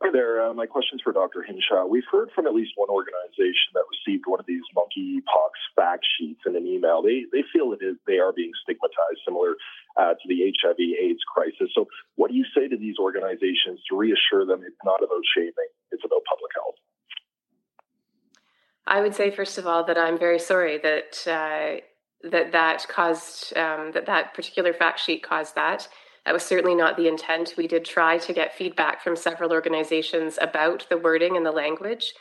Hi 0.00 0.10
there. 0.12 0.46
Uh, 0.46 0.54
my 0.54 0.66
question's 0.66 1.02
for 1.02 1.12
Dr. 1.12 1.42
Hinshaw. 1.42 1.84
We've 1.84 2.06
heard 2.06 2.30
from 2.30 2.46
at 2.46 2.54
least 2.54 2.70
one 2.76 2.88
organization 2.88 3.74
that 3.74 3.82
received 3.90 4.30
one 4.30 4.38
of 4.38 4.46
these 4.46 4.62
monkeypox 4.70 5.58
fact 5.74 6.06
sheets 6.16 6.38
in 6.46 6.54
an 6.54 6.66
email. 6.68 7.02
They 7.02 7.26
they 7.32 7.42
feel 7.52 7.74
it 7.74 7.82
is 7.82 7.96
they 8.06 8.22
are 8.22 8.32
being 8.32 8.52
stigmatized, 8.62 9.26
similar 9.26 9.58
uh, 9.98 10.14
to 10.14 10.24
the 10.30 10.54
HIV/AIDS 10.54 11.26
crisis. 11.26 11.74
So, 11.74 11.90
what 12.14 12.30
do 12.30 12.36
you 12.36 12.46
say 12.54 12.68
to 12.68 12.78
these 12.78 12.94
organizations 13.02 13.82
to 13.90 13.98
reassure 13.98 14.46
them 14.46 14.62
it's 14.62 14.78
not 14.84 15.02
about 15.02 15.26
shaming, 15.34 15.70
it's 15.90 16.06
about 16.06 16.22
public 16.30 16.52
health? 16.54 16.78
I 18.88 19.02
would 19.02 19.14
say, 19.14 19.30
first 19.30 19.58
of 19.58 19.66
all, 19.66 19.84
that 19.84 19.98
I'm 19.98 20.18
very 20.18 20.38
sorry 20.38 20.78
that 20.78 21.26
uh, 21.26 21.80
that 22.28 22.52
that 22.52 22.86
caused 22.88 23.56
um, 23.56 23.92
that 23.92 24.06
that 24.06 24.34
particular 24.34 24.72
fact 24.72 24.98
sheet 24.98 25.22
caused 25.22 25.54
that. 25.54 25.86
That 26.24 26.32
was 26.32 26.42
certainly 26.42 26.74
not 26.74 26.96
the 26.96 27.06
intent. 27.06 27.54
We 27.56 27.68
did 27.68 27.84
try 27.84 28.18
to 28.18 28.32
get 28.32 28.54
feedback 28.54 29.02
from 29.02 29.14
several 29.14 29.52
organizations 29.52 30.38
about 30.40 30.86
the 30.88 30.98
wording 30.98 31.36
and 31.36 31.44
the 31.44 31.52
language, 31.52 32.14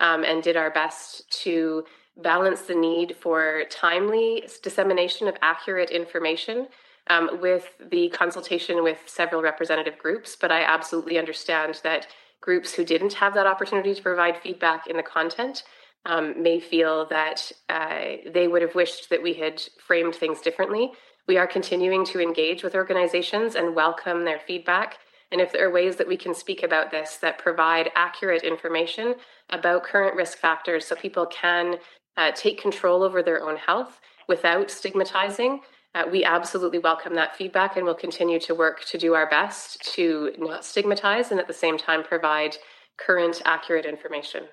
um, 0.00 0.24
and 0.24 0.42
did 0.42 0.56
our 0.56 0.70
best 0.70 1.30
to 1.44 1.84
balance 2.16 2.62
the 2.62 2.74
need 2.74 3.16
for 3.20 3.62
timely 3.70 4.48
dissemination 4.62 5.28
of 5.28 5.36
accurate 5.40 5.90
information 5.90 6.66
um, 7.06 7.38
with 7.40 7.74
the 7.90 8.08
consultation 8.08 8.82
with 8.82 8.98
several 9.06 9.40
representative 9.40 9.98
groups. 9.98 10.36
But 10.36 10.50
I 10.50 10.62
absolutely 10.62 11.16
understand 11.16 11.80
that 11.84 12.08
groups 12.40 12.74
who 12.74 12.84
didn't 12.84 13.14
have 13.14 13.34
that 13.34 13.46
opportunity 13.46 13.94
to 13.94 14.02
provide 14.02 14.36
feedback 14.36 14.88
in 14.88 14.96
the 14.96 15.02
content 15.02 15.62
um, 16.08 16.42
may 16.42 16.58
feel 16.58 17.06
that 17.06 17.52
uh, 17.68 18.16
they 18.32 18.48
would 18.48 18.62
have 18.62 18.74
wished 18.74 19.10
that 19.10 19.22
we 19.22 19.34
had 19.34 19.62
framed 19.86 20.14
things 20.14 20.40
differently. 20.40 20.90
We 21.28 21.36
are 21.36 21.46
continuing 21.46 22.04
to 22.06 22.20
engage 22.20 22.64
with 22.64 22.74
organizations 22.74 23.54
and 23.54 23.76
welcome 23.76 24.24
their 24.24 24.40
feedback. 24.40 24.98
And 25.30 25.40
if 25.42 25.52
there 25.52 25.68
are 25.68 25.72
ways 25.72 25.96
that 25.96 26.08
we 26.08 26.16
can 26.16 26.34
speak 26.34 26.62
about 26.62 26.90
this 26.90 27.18
that 27.18 27.38
provide 27.38 27.90
accurate 27.94 28.42
information 28.42 29.14
about 29.50 29.84
current 29.84 30.16
risk 30.16 30.38
factors 30.38 30.86
so 30.86 30.96
people 30.96 31.26
can 31.26 31.76
uh, 32.16 32.32
take 32.34 32.60
control 32.60 33.02
over 33.02 33.22
their 33.22 33.42
own 33.42 33.56
health 33.56 34.00
without 34.26 34.70
stigmatizing, 34.70 35.60
uh, 35.94 36.04
we 36.10 36.24
absolutely 36.24 36.78
welcome 36.78 37.14
that 37.14 37.36
feedback 37.36 37.76
and 37.76 37.84
will 37.84 37.94
continue 37.94 38.40
to 38.40 38.54
work 38.54 38.84
to 38.86 38.96
do 38.96 39.14
our 39.14 39.28
best 39.28 39.82
to 39.94 40.32
not 40.38 40.64
stigmatize 40.64 41.30
and 41.30 41.38
at 41.38 41.46
the 41.46 41.52
same 41.52 41.76
time 41.76 42.02
provide 42.02 42.56
current, 42.96 43.42
accurate 43.44 43.84
information. 43.84 44.44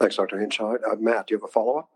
Thanks, 0.00 0.16
Dr. 0.16 0.40
Hinshaw. 0.40 0.76
Uh, 0.80 0.96
Matt, 0.98 1.26
do 1.26 1.34
you 1.34 1.38
have 1.38 1.44
a 1.44 1.52
follow 1.52 1.76
up? 1.76 1.90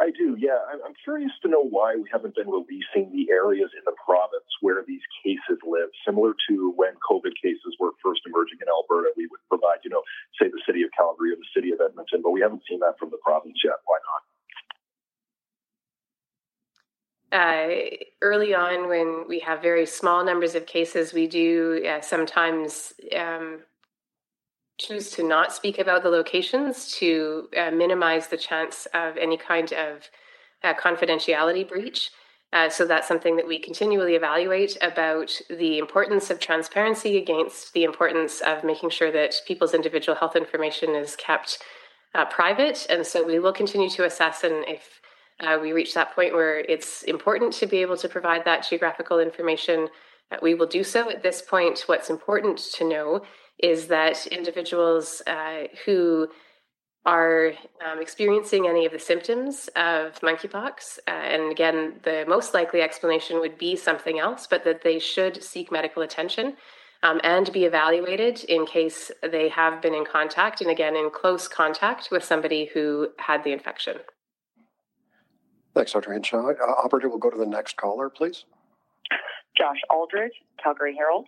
I 0.00 0.10
do, 0.10 0.36
yeah. 0.38 0.58
I'm 0.72 0.94
curious 1.04 1.32
to 1.42 1.48
know 1.48 1.62
why 1.62 1.96
we 1.96 2.08
haven't 2.12 2.34
been 2.34 2.48
releasing 2.48 3.12
the 3.12 3.30
areas 3.32 3.70
in 3.76 3.82
the 3.84 3.92
province 4.04 4.48
where 4.60 4.84
these 4.86 5.00
cases 5.24 5.60
live. 5.64 5.88
Similar 6.04 6.32
to 6.48 6.72
when 6.76 6.94
COVID 7.08 7.32
cases 7.42 7.76
were 7.80 7.92
first 8.02 8.20
emerging 8.26 8.58
in 8.60 8.68
Alberta, 8.68 9.12
we 9.16 9.26
would 9.26 9.40
provide, 9.48 9.78
you 9.84 9.90
know, 9.90 10.02
say 10.40 10.48
the 10.48 10.60
city 10.66 10.82
of 10.82 10.90
Calgary 10.96 11.32
or 11.32 11.36
the 11.36 11.52
city 11.54 11.72
of 11.72 11.80
Edmonton, 11.80 12.20
but 12.22 12.30
we 12.30 12.40
haven't 12.40 12.62
seen 12.68 12.80
that 12.80 12.98
from 12.98 13.10
the 13.10 13.18
province 13.24 13.56
yet. 13.64 13.76
Why 13.84 13.98
not? 14.08 14.22
Uh, 17.32 17.68
early 18.22 18.54
on, 18.54 18.88
when 18.88 19.24
we 19.28 19.40
have 19.40 19.60
very 19.60 19.84
small 19.84 20.24
numbers 20.24 20.54
of 20.54 20.66
cases, 20.66 21.12
we 21.12 21.26
do 21.26 21.84
uh, 21.88 22.00
sometimes 22.00 22.92
um, 23.16 23.60
choose 24.78 25.10
to 25.10 25.22
not 25.22 25.52
speak 25.52 25.78
about 25.78 26.02
the 26.02 26.10
locations 26.10 26.92
to 26.92 27.48
uh, 27.56 27.70
minimize 27.70 28.28
the 28.28 28.36
chance 28.36 28.86
of 28.92 29.16
any 29.16 29.36
kind 29.36 29.72
of 29.72 30.10
uh, 30.62 30.74
confidentiality 30.74 31.66
breach. 31.66 32.10
Uh, 32.52 32.68
so 32.68 32.86
that's 32.86 33.08
something 33.08 33.36
that 33.36 33.46
we 33.46 33.58
continually 33.58 34.14
evaluate 34.14 34.78
about 34.80 35.30
the 35.50 35.78
importance 35.78 36.30
of 36.30 36.38
transparency 36.38 37.16
against 37.16 37.72
the 37.72 37.84
importance 37.84 38.40
of 38.40 38.64
making 38.64 38.88
sure 38.88 39.10
that 39.10 39.34
people's 39.46 39.74
individual 39.74 40.16
health 40.16 40.36
information 40.36 40.94
is 40.94 41.16
kept 41.16 41.58
uh, 42.14 42.24
private. 42.26 42.86
And 42.88 43.06
so 43.06 43.26
we 43.26 43.38
will 43.38 43.52
continue 43.52 43.90
to 43.90 44.04
assess, 44.04 44.44
and 44.44 44.64
if 44.68 45.00
uh, 45.40 45.58
we 45.60 45.72
reach 45.72 45.92
that 45.94 46.14
point 46.14 46.32
where 46.32 46.60
it's 46.60 47.02
important 47.02 47.52
to 47.54 47.66
be 47.66 47.78
able 47.78 47.96
to 47.98 48.08
provide 48.08 48.44
that 48.44 48.66
geographical 48.68 49.18
information, 49.18 49.88
uh, 50.30 50.36
we 50.40 50.54
will 50.54 50.66
do 50.66 50.82
so. 50.82 51.10
At 51.10 51.22
this 51.22 51.42
point, 51.42 51.84
what's 51.86 52.10
important 52.10 52.58
to 52.74 52.88
know 52.88 53.22
is 53.58 53.86
that 53.88 54.26
individuals 54.26 55.22
uh, 55.26 55.64
who 55.84 56.28
are 57.04 57.52
um, 57.84 58.00
experiencing 58.00 58.66
any 58.66 58.84
of 58.84 58.92
the 58.92 58.98
symptoms 58.98 59.68
of 59.76 60.18
monkeypox, 60.20 60.98
uh, 61.06 61.10
and 61.10 61.52
again, 61.52 61.94
the 62.02 62.24
most 62.26 62.52
likely 62.52 62.80
explanation 62.82 63.38
would 63.38 63.56
be 63.56 63.76
something 63.76 64.18
else, 64.18 64.46
but 64.48 64.64
that 64.64 64.82
they 64.82 64.98
should 64.98 65.42
seek 65.42 65.70
medical 65.70 66.02
attention 66.02 66.56
um, 67.04 67.20
and 67.22 67.52
be 67.52 67.64
evaluated 67.64 68.42
in 68.44 68.66
case 68.66 69.12
they 69.22 69.48
have 69.48 69.80
been 69.80 69.94
in 69.94 70.04
contact, 70.04 70.60
and 70.60 70.70
again, 70.70 70.96
in 70.96 71.10
close 71.10 71.46
contact 71.46 72.08
with 72.10 72.24
somebody 72.24 72.70
who 72.74 73.08
had 73.18 73.44
the 73.44 73.52
infection. 73.52 73.98
Thanks, 75.74 75.92
Dr. 75.92 76.12
Hinshaw. 76.12 76.48
Uh, 76.48 76.72
operator, 76.84 77.08
we'll 77.08 77.18
go 77.18 77.30
to 77.30 77.36
the 77.36 77.46
next 77.46 77.76
caller, 77.76 78.10
please. 78.10 78.44
Josh 79.56 79.78
Aldrich, 79.90 80.32
Calgary 80.62 80.94
Herald. 80.96 81.26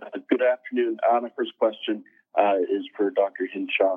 Uh, 0.00 0.18
good 0.30 0.42
afternoon. 0.42 0.98
Uh, 1.08 1.20
my 1.20 1.30
first 1.36 1.52
question 1.58 2.04
uh, 2.38 2.58
is 2.58 2.86
for 2.96 3.10
Dr. 3.10 3.48
Hinshaw. 3.52 3.96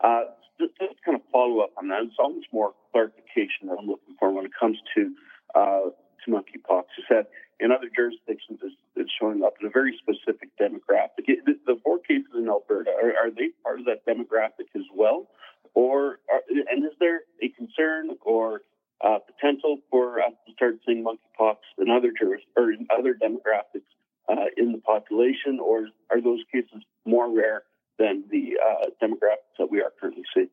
Uh, 0.00 0.20
just, 0.60 0.72
just 0.78 1.02
kind 1.04 1.16
of 1.16 1.22
follow 1.32 1.60
up 1.60 1.70
on 1.78 1.88
that. 1.88 2.02
It's 2.02 2.14
almost 2.18 2.46
more 2.52 2.74
clarification 2.92 3.66
that 3.66 3.76
I'm 3.78 3.86
looking 3.86 4.14
for 4.18 4.32
when 4.32 4.46
it 4.46 4.52
comes 4.58 4.78
to 4.94 5.12
uh, 5.54 5.90
to 6.24 6.30
monkeypox. 6.30 6.84
You 6.96 7.04
said 7.08 7.26
in 7.58 7.72
other 7.72 7.90
jurisdictions 7.94 8.60
it's, 8.62 8.74
it's 8.94 9.10
showing 9.20 9.42
up 9.42 9.54
in 9.60 9.66
a 9.66 9.70
very 9.70 9.98
specific 9.98 10.50
demographic. 10.60 11.26
The, 11.26 11.58
the, 11.66 11.76
four 11.82 11.98
cases 11.98 12.30
in 12.36 12.48
Alberta 12.48 12.90
are, 12.90 13.26
are, 13.26 13.30
they 13.30 13.50
part 13.64 13.80
of 13.80 13.86
that 13.86 14.06
demographic 14.06 14.68
as 14.76 14.84
well, 14.94 15.28
or 15.74 16.20
are, 16.30 16.42
and 16.48 16.84
is 16.84 16.92
there 17.00 17.20
a 17.42 17.48
concern 17.50 18.10
or 18.22 18.60
potential 19.00 19.78
for 19.90 20.20
us 20.20 20.32
to 20.46 20.52
start 20.52 20.76
seeing 20.86 21.04
monkeypox 21.04 21.56
in 21.78 21.90
other 21.90 22.12
juris 22.18 22.42
or 22.56 22.70
in 22.70 22.86
other 22.96 23.14
demographics 23.14 23.85
uh, 24.28 24.46
in 24.56 24.72
the 24.72 24.78
population, 24.78 25.58
or 25.60 25.88
are 26.10 26.20
those 26.20 26.40
cases 26.52 26.82
more 27.04 27.34
rare 27.34 27.62
than 27.98 28.24
the 28.30 28.56
uh, 28.64 28.86
demographics 29.02 29.56
that 29.58 29.70
we 29.70 29.80
are 29.80 29.92
currently 30.00 30.24
seeing? 30.34 30.48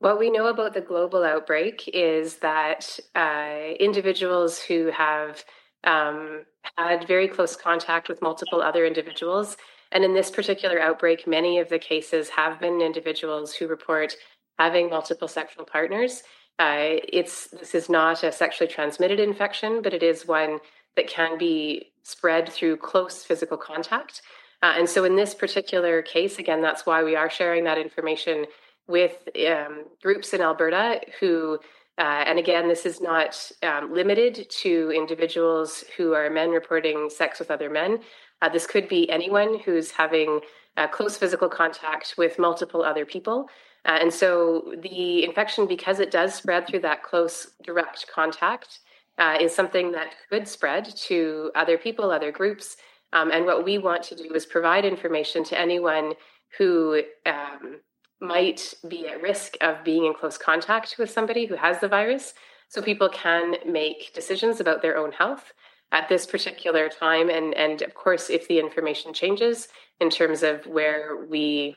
What 0.00 0.18
we 0.18 0.30
know 0.30 0.48
about 0.48 0.74
the 0.74 0.80
global 0.80 1.24
outbreak 1.24 1.88
is 1.92 2.36
that 2.36 2.98
uh, 3.14 3.74
individuals 3.80 4.60
who 4.60 4.90
have 4.90 5.44
um, 5.84 6.44
had 6.76 7.06
very 7.06 7.28
close 7.28 7.56
contact 7.56 8.08
with 8.08 8.20
multiple 8.20 8.60
other 8.60 8.84
individuals, 8.84 9.56
and 9.92 10.04
in 10.04 10.12
this 10.12 10.30
particular 10.30 10.80
outbreak, 10.80 11.26
many 11.26 11.58
of 11.58 11.68
the 11.68 11.78
cases 11.78 12.28
have 12.30 12.60
been 12.60 12.80
individuals 12.80 13.54
who 13.54 13.68
report 13.68 14.16
having 14.58 14.90
multiple 14.90 15.28
sexual 15.28 15.64
partners. 15.64 16.22
Uh, 16.58 17.00
it's 17.12 17.48
this 17.48 17.74
is 17.74 17.88
not 17.88 18.22
a 18.22 18.30
sexually 18.30 18.70
transmitted 18.70 19.20
infection, 19.20 19.82
but 19.82 19.94
it 19.94 20.02
is 20.02 20.26
one 20.26 20.58
that 20.96 21.08
can 21.08 21.38
be 21.38 21.92
spread 22.02 22.48
through 22.48 22.76
close 22.76 23.24
physical 23.24 23.56
contact. 23.56 24.22
Uh, 24.62 24.74
and 24.78 24.88
so, 24.88 25.04
in 25.04 25.16
this 25.16 25.34
particular 25.34 26.02
case, 26.02 26.38
again, 26.38 26.62
that's 26.62 26.86
why 26.86 27.02
we 27.02 27.16
are 27.16 27.28
sharing 27.28 27.64
that 27.64 27.78
information 27.78 28.46
with 28.86 29.28
um, 29.48 29.84
groups 30.02 30.32
in 30.32 30.40
Alberta 30.40 31.00
who, 31.20 31.58
uh, 31.98 32.24
and 32.26 32.38
again, 32.38 32.68
this 32.68 32.86
is 32.86 33.00
not 33.00 33.50
um, 33.62 33.92
limited 33.92 34.46
to 34.50 34.92
individuals 34.94 35.84
who 35.96 36.12
are 36.12 36.28
men 36.30 36.50
reporting 36.50 37.08
sex 37.10 37.38
with 37.38 37.50
other 37.50 37.70
men. 37.70 38.00
Uh, 38.42 38.48
this 38.48 38.66
could 38.66 38.88
be 38.88 39.08
anyone 39.10 39.58
who's 39.60 39.90
having 39.90 40.40
uh, 40.76 40.88
close 40.88 41.16
physical 41.16 41.48
contact 41.48 42.14
with 42.18 42.38
multiple 42.38 42.82
other 42.82 43.06
people. 43.06 43.48
Uh, 43.86 43.98
and 44.00 44.12
so 44.12 44.72
the 44.82 45.24
infection, 45.24 45.66
because 45.66 46.00
it 46.00 46.10
does 46.10 46.34
spread 46.34 46.66
through 46.66 46.80
that 46.80 47.02
close 47.02 47.52
direct 47.62 48.06
contact, 48.12 48.80
uh, 49.18 49.38
is 49.40 49.54
something 49.54 49.92
that 49.92 50.14
could 50.28 50.48
spread 50.48 50.84
to 50.84 51.50
other 51.54 51.78
people, 51.78 52.10
other 52.10 52.32
groups. 52.32 52.76
Um, 53.12 53.30
and 53.30 53.46
what 53.46 53.64
we 53.64 53.78
want 53.78 54.02
to 54.04 54.16
do 54.16 54.34
is 54.34 54.44
provide 54.44 54.84
information 54.84 55.44
to 55.44 55.58
anyone 55.58 56.14
who 56.58 57.02
um, 57.26 57.80
might 58.20 58.74
be 58.88 59.06
at 59.06 59.22
risk 59.22 59.56
of 59.60 59.84
being 59.84 60.06
in 60.06 60.14
close 60.14 60.38
contact 60.38 60.96
with 60.98 61.10
somebody 61.10 61.46
who 61.46 61.54
has 61.54 61.78
the 61.80 61.88
virus. 61.88 62.34
So 62.68 62.82
people 62.82 63.08
can 63.08 63.56
make 63.70 64.12
decisions 64.14 64.60
about 64.60 64.82
their 64.82 64.96
own 64.96 65.12
health 65.12 65.52
at 65.92 66.08
this 66.08 66.26
particular 66.26 66.88
time. 66.88 67.30
And 67.30 67.54
and 67.54 67.82
of 67.82 67.94
course 67.94 68.30
if 68.30 68.48
the 68.48 68.58
information 68.58 69.12
changes 69.12 69.68
in 70.00 70.10
terms 70.10 70.42
of 70.42 70.66
where 70.66 71.24
we 71.28 71.76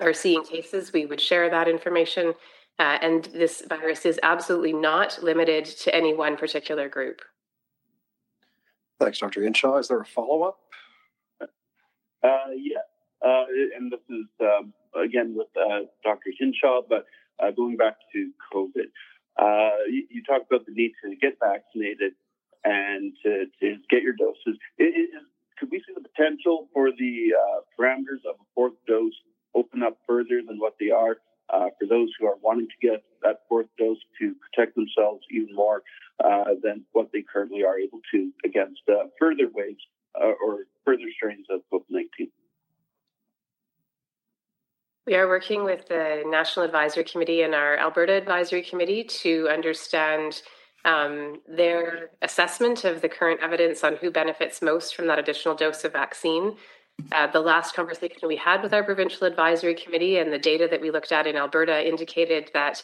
are 0.00 0.12
seeing 0.12 0.42
cases 0.42 0.92
we 0.92 1.06
would 1.06 1.20
share 1.20 1.48
that 1.50 1.68
information 1.68 2.34
uh, 2.78 2.98
and 3.00 3.24
this 3.26 3.62
virus 3.68 4.04
is 4.04 4.18
absolutely 4.22 4.72
not 4.72 5.22
limited 5.22 5.64
to 5.64 5.94
any 5.94 6.12
one 6.12 6.36
particular 6.36 6.88
group. 6.88 7.22
Thanks, 9.00 9.18
Dr. 9.18 9.42
Hinshaw. 9.42 9.78
Is 9.78 9.88
there 9.88 10.00
a 10.00 10.04
follow 10.04 10.42
up? 10.42 10.58
Uh, 11.40 11.48
yeah. 12.56 12.78
Uh, 13.24 13.44
and 13.76 13.92
this 13.92 14.00
is, 14.08 14.26
um, 14.40 14.72
again, 15.00 15.34
with 15.36 15.48
uh, 15.56 15.80
Dr. 16.02 16.30
Hinshaw, 16.38 16.82
but 16.88 17.06
uh, 17.38 17.50
going 17.50 17.76
back 17.76 17.96
to 18.12 18.30
COVID. 18.52 18.90
Uh, 19.36 19.84
you, 19.90 20.06
you 20.10 20.22
talked 20.22 20.50
about 20.50 20.64
the 20.66 20.72
need 20.72 20.92
to 21.04 21.16
get 21.16 21.36
vaccinated 21.40 22.12
and 22.64 23.12
to, 23.22 23.46
to 23.60 23.76
get 23.90 24.02
your 24.02 24.14
doses. 24.14 24.58
It, 24.78 24.94
it, 24.96 25.10
could 25.58 25.70
we 25.70 25.78
see 25.78 25.92
the 25.94 26.08
potential 26.08 26.68
for 26.72 26.90
the 26.90 27.32
parameters 27.78 28.24
of 28.28 28.36
a 28.40 28.46
fourth 28.54 28.74
dose 28.88 29.12
open 29.54 29.82
up 29.82 29.98
further 30.06 30.40
than 30.46 30.58
what 30.58 30.74
they 30.80 30.90
are 30.90 31.18
uh, 31.54 31.66
for 31.78 31.86
those 31.86 32.08
who 32.18 32.26
are 32.26 32.36
wanting 32.42 32.66
to 32.66 32.86
get 32.86 33.04
that 33.22 33.40
fourth 33.48 33.66
dose 33.78 33.98
to 34.20 34.34
protect 34.34 34.74
themselves 34.74 35.24
even 35.30 35.54
more 35.54 35.82
uh, 36.24 36.54
than 36.62 36.84
what 36.92 37.10
they 37.12 37.22
currently 37.22 37.64
are 37.64 37.78
able 37.78 38.00
to 38.12 38.32
against 38.44 38.80
uh, 38.88 39.04
further 39.18 39.48
waves 39.52 39.80
uh, 40.20 40.32
or 40.44 40.60
further 40.84 41.04
strains 41.16 41.46
of 41.50 41.60
COVID 41.72 41.84
19. 41.90 42.28
We 45.06 45.16
are 45.16 45.28
working 45.28 45.64
with 45.64 45.86
the 45.88 46.22
National 46.26 46.64
Advisory 46.64 47.04
Committee 47.04 47.42
and 47.42 47.54
our 47.54 47.76
Alberta 47.76 48.14
Advisory 48.14 48.62
Committee 48.62 49.04
to 49.04 49.48
understand 49.50 50.40
um, 50.86 51.40
their 51.46 52.10
assessment 52.22 52.84
of 52.84 53.02
the 53.02 53.08
current 53.08 53.40
evidence 53.42 53.84
on 53.84 53.96
who 53.96 54.10
benefits 54.10 54.62
most 54.62 54.94
from 54.94 55.06
that 55.08 55.18
additional 55.18 55.54
dose 55.54 55.84
of 55.84 55.92
vaccine. 55.92 56.56
Uh, 57.12 57.26
the 57.28 57.40
last 57.40 57.74
conversation 57.74 58.28
we 58.28 58.36
had 58.36 58.62
with 58.62 58.72
our 58.72 58.84
provincial 58.84 59.26
advisory 59.26 59.74
committee 59.74 60.18
and 60.18 60.32
the 60.32 60.38
data 60.38 60.68
that 60.70 60.80
we 60.80 60.90
looked 60.90 61.12
at 61.12 61.26
in 61.26 61.36
Alberta 61.36 61.86
indicated 61.86 62.50
that 62.54 62.82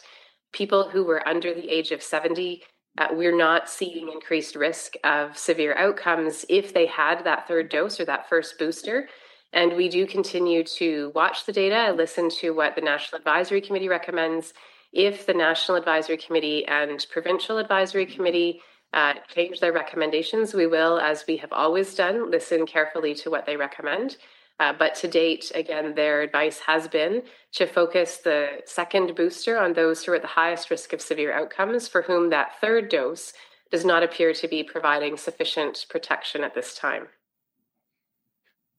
people 0.53 0.89
who 0.89 1.03
were 1.03 1.27
under 1.27 1.53
the 1.53 1.69
age 1.69 1.91
of 1.91 2.03
70 2.03 2.61
uh, 2.97 3.07
we're 3.11 3.35
not 3.35 3.69
seeing 3.69 4.09
increased 4.11 4.55
risk 4.55 4.95
of 5.03 5.37
severe 5.37 5.75
outcomes 5.77 6.45
if 6.49 6.73
they 6.73 6.85
had 6.85 7.23
that 7.23 7.47
third 7.47 7.69
dose 7.69 7.99
or 7.99 8.05
that 8.05 8.27
first 8.27 8.59
booster. 8.59 9.07
And 9.53 9.75
we 9.75 9.89
do 9.89 10.05
continue 10.05 10.63
to 10.63 11.11
watch 11.15 11.45
the 11.45 11.53
data, 11.53 11.93
listen 11.93 12.29
to 12.41 12.51
what 12.51 12.75
the 12.75 12.81
National 12.81 13.19
Advisory 13.19 13.61
Committee 13.61 13.89
recommends. 13.89 14.53
If 14.93 15.25
the 15.25 15.33
National 15.33 15.77
Advisory 15.77 16.17
Committee 16.17 16.65
and 16.65 17.05
Provincial 17.11 17.57
Advisory 17.57 18.05
Committee 18.05 18.61
uh, 18.93 19.13
change 19.33 19.59
their 19.59 19.71
recommendations, 19.71 20.53
we 20.53 20.67
will, 20.67 20.99
as 20.99 21.25
we 21.27 21.37
have 21.37 21.53
always 21.53 21.95
done, 21.95 22.29
listen 22.29 22.65
carefully 22.65 23.13
to 23.15 23.29
what 23.29 23.45
they 23.45 23.55
recommend. 23.55 24.17
Uh, 24.59 24.73
but 24.77 24.93
to 24.93 25.07
date, 25.07 25.51
again, 25.55 25.95
their 25.95 26.21
advice 26.21 26.59
has 26.59 26.87
been 26.87 27.23
to 27.53 27.65
focus 27.65 28.17
the 28.17 28.61
second 28.65 29.15
booster 29.15 29.57
on 29.57 29.73
those 29.73 30.03
who 30.03 30.11
are 30.11 30.15
at 30.15 30.21
the 30.21 30.27
highest 30.27 30.69
risk 30.69 30.93
of 30.93 31.01
severe 31.01 31.33
outcomes, 31.33 31.87
for 31.87 32.03
whom 32.03 32.29
that 32.29 32.59
third 32.59 32.89
dose 32.89 33.33
does 33.71 33.85
not 33.85 34.03
appear 34.03 34.33
to 34.33 34.47
be 34.47 34.61
providing 34.61 35.17
sufficient 35.17 35.85
protection 35.89 36.43
at 36.43 36.53
this 36.53 36.75
time. 36.75 37.07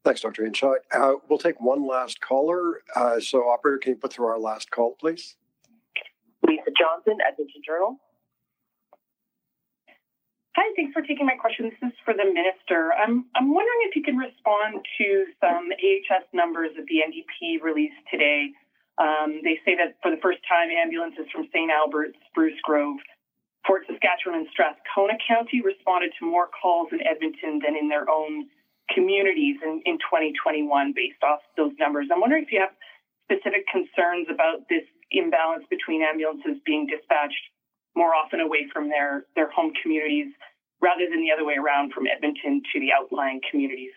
Thanks, 0.04 0.20
Dr. 0.20 0.44
Hinshaw. 0.44 0.74
Uh, 0.92 1.14
we'll 1.28 1.38
take 1.38 1.60
one 1.60 1.86
last 1.86 2.20
caller. 2.20 2.82
Uh, 2.94 3.18
so, 3.18 3.48
operator, 3.48 3.78
can 3.78 3.92
you 3.92 3.96
put 3.96 4.12
through 4.12 4.26
our 4.26 4.38
last 4.38 4.70
call, 4.70 4.96
please? 5.00 5.36
Lisa 6.46 6.70
Johnson, 6.78 7.18
Edmonton 7.26 7.62
Journal. 7.64 7.98
Hi, 10.52 10.68
thanks 10.76 10.92
for 10.92 11.00
taking 11.00 11.24
my 11.24 11.32
question. 11.40 11.72
This 11.72 11.80
is 11.80 11.96
for 12.04 12.12
the 12.12 12.28
minister. 12.28 12.92
I'm, 12.92 13.24
I'm 13.32 13.56
wondering 13.56 13.88
if 13.88 13.96
you 13.96 14.04
can 14.04 14.20
respond 14.20 14.84
to 15.00 15.24
some 15.40 15.72
AHS 15.72 16.28
numbers 16.36 16.76
that 16.76 16.84
the 16.92 17.00
NDP 17.00 17.64
released 17.64 17.96
today. 18.12 18.52
Um, 19.00 19.40
they 19.40 19.64
say 19.64 19.80
that 19.80 19.96
for 20.04 20.12
the 20.12 20.20
first 20.20 20.44
time, 20.44 20.68
ambulances 20.68 21.24
from 21.32 21.48
St. 21.48 21.72
Albert, 21.72 22.12
Spruce 22.28 22.60
Grove, 22.60 23.00
Fort 23.64 23.88
Saskatchewan, 23.88 24.44
and 24.44 24.48
Strathcona 24.52 25.16
County 25.24 25.64
responded 25.64 26.12
to 26.20 26.28
more 26.28 26.52
calls 26.52 26.92
in 26.92 27.00
Edmonton 27.00 27.64
than 27.64 27.72
in 27.72 27.88
their 27.88 28.04
own 28.12 28.44
communities 28.92 29.56
in, 29.64 29.80
in 29.88 29.96
2021 30.04 30.68
based 30.92 31.24
off 31.24 31.40
those 31.56 31.72
numbers. 31.80 32.12
I'm 32.12 32.20
wondering 32.20 32.44
if 32.44 32.52
you 32.52 32.60
have 32.60 32.76
specific 33.24 33.64
concerns 33.72 34.28
about 34.28 34.68
this 34.68 34.84
imbalance 35.16 35.64
between 35.72 36.04
ambulances 36.04 36.60
being 36.68 36.84
dispatched 36.84 37.40
more 37.94 38.14
often 38.14 38.40
away 38.40 38.66
from 38.72 38.88
their, 38.88 39.24
their 39.34 39.50
home 39.50 39.72
communities 39.82 40.32
rather 40.80 41.04
than 41.10 41.20
the 41.20 41.30
other 41.32 41.44
way 41.44 41.54
around 41.54 41.92
from 41.92 42.06
Edmonton 42.06 42.62
to 42.72 42.80
the 42.80 42.88
outlying 42.92 43.40
communities. 43.50 43.92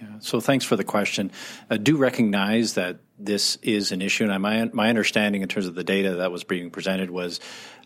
Yeah, 0.00 0.18
so 0.18 0.40
thanks 0.40 0.64
for 0.64 0.76
the 0.76 0.84
question. 0.84 1.30
I 1.70 1.76
do 1.76 1.96
recognize 1.96 2.74
that 2.74 2.98
this 3.18 3.56
is 3.62 3.92
an 3.92 4.02
issue, 4.02 4.28
and 4.28 4.42
my 4.42 4.64
my 4.72 4.88
understanding 4.88 5.42
in 5.42 5.48
terms 5.48 5.66
of 5.66 5.74
the 5.76 5.84
data 5.84 6.16
that 6.16 6.32
was 6.32 6.42
being 6.42 6.70
presented 6.70 7.10
was 7.10 7.38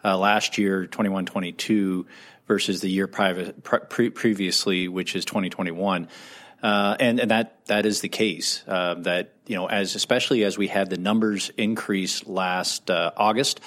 uh, 0.04 0.16
last 0.16 0.56
year, 0.56 0.87
21-22, 0.87 2.06
versus 2.46 2.80
the 2.80 2.88
year 2.88 3.06
private, 3.06 3.62
pre- 3.62 4.11
previously, 4.11 4.88
which 4.88 5.14
is 5.14 5.24
2021. 5.26 6.08
Uh, 6.62 6.96
and, 6.98 7.20
and 7.20 7.30
that 7.30 7.64
that 7.66 7.87
is 7.87 8.00
the 8.00 8.08
case. 8.08 8.64
Uh, 8.66 8.94
that 8.94 9.34
you 9.46 9.54
know, 9.54 9.66
as 9.66 9.94
especially 9.94 10.44
as 10.44 10.58
we 10.58 10.66
had 10.66 10.90
the 10.90 10.96
numbers 10.96 11.50
increase 11.56 12.26
last 12.26 12.90
uh, 12.90 13.12
August, 13.16 13.61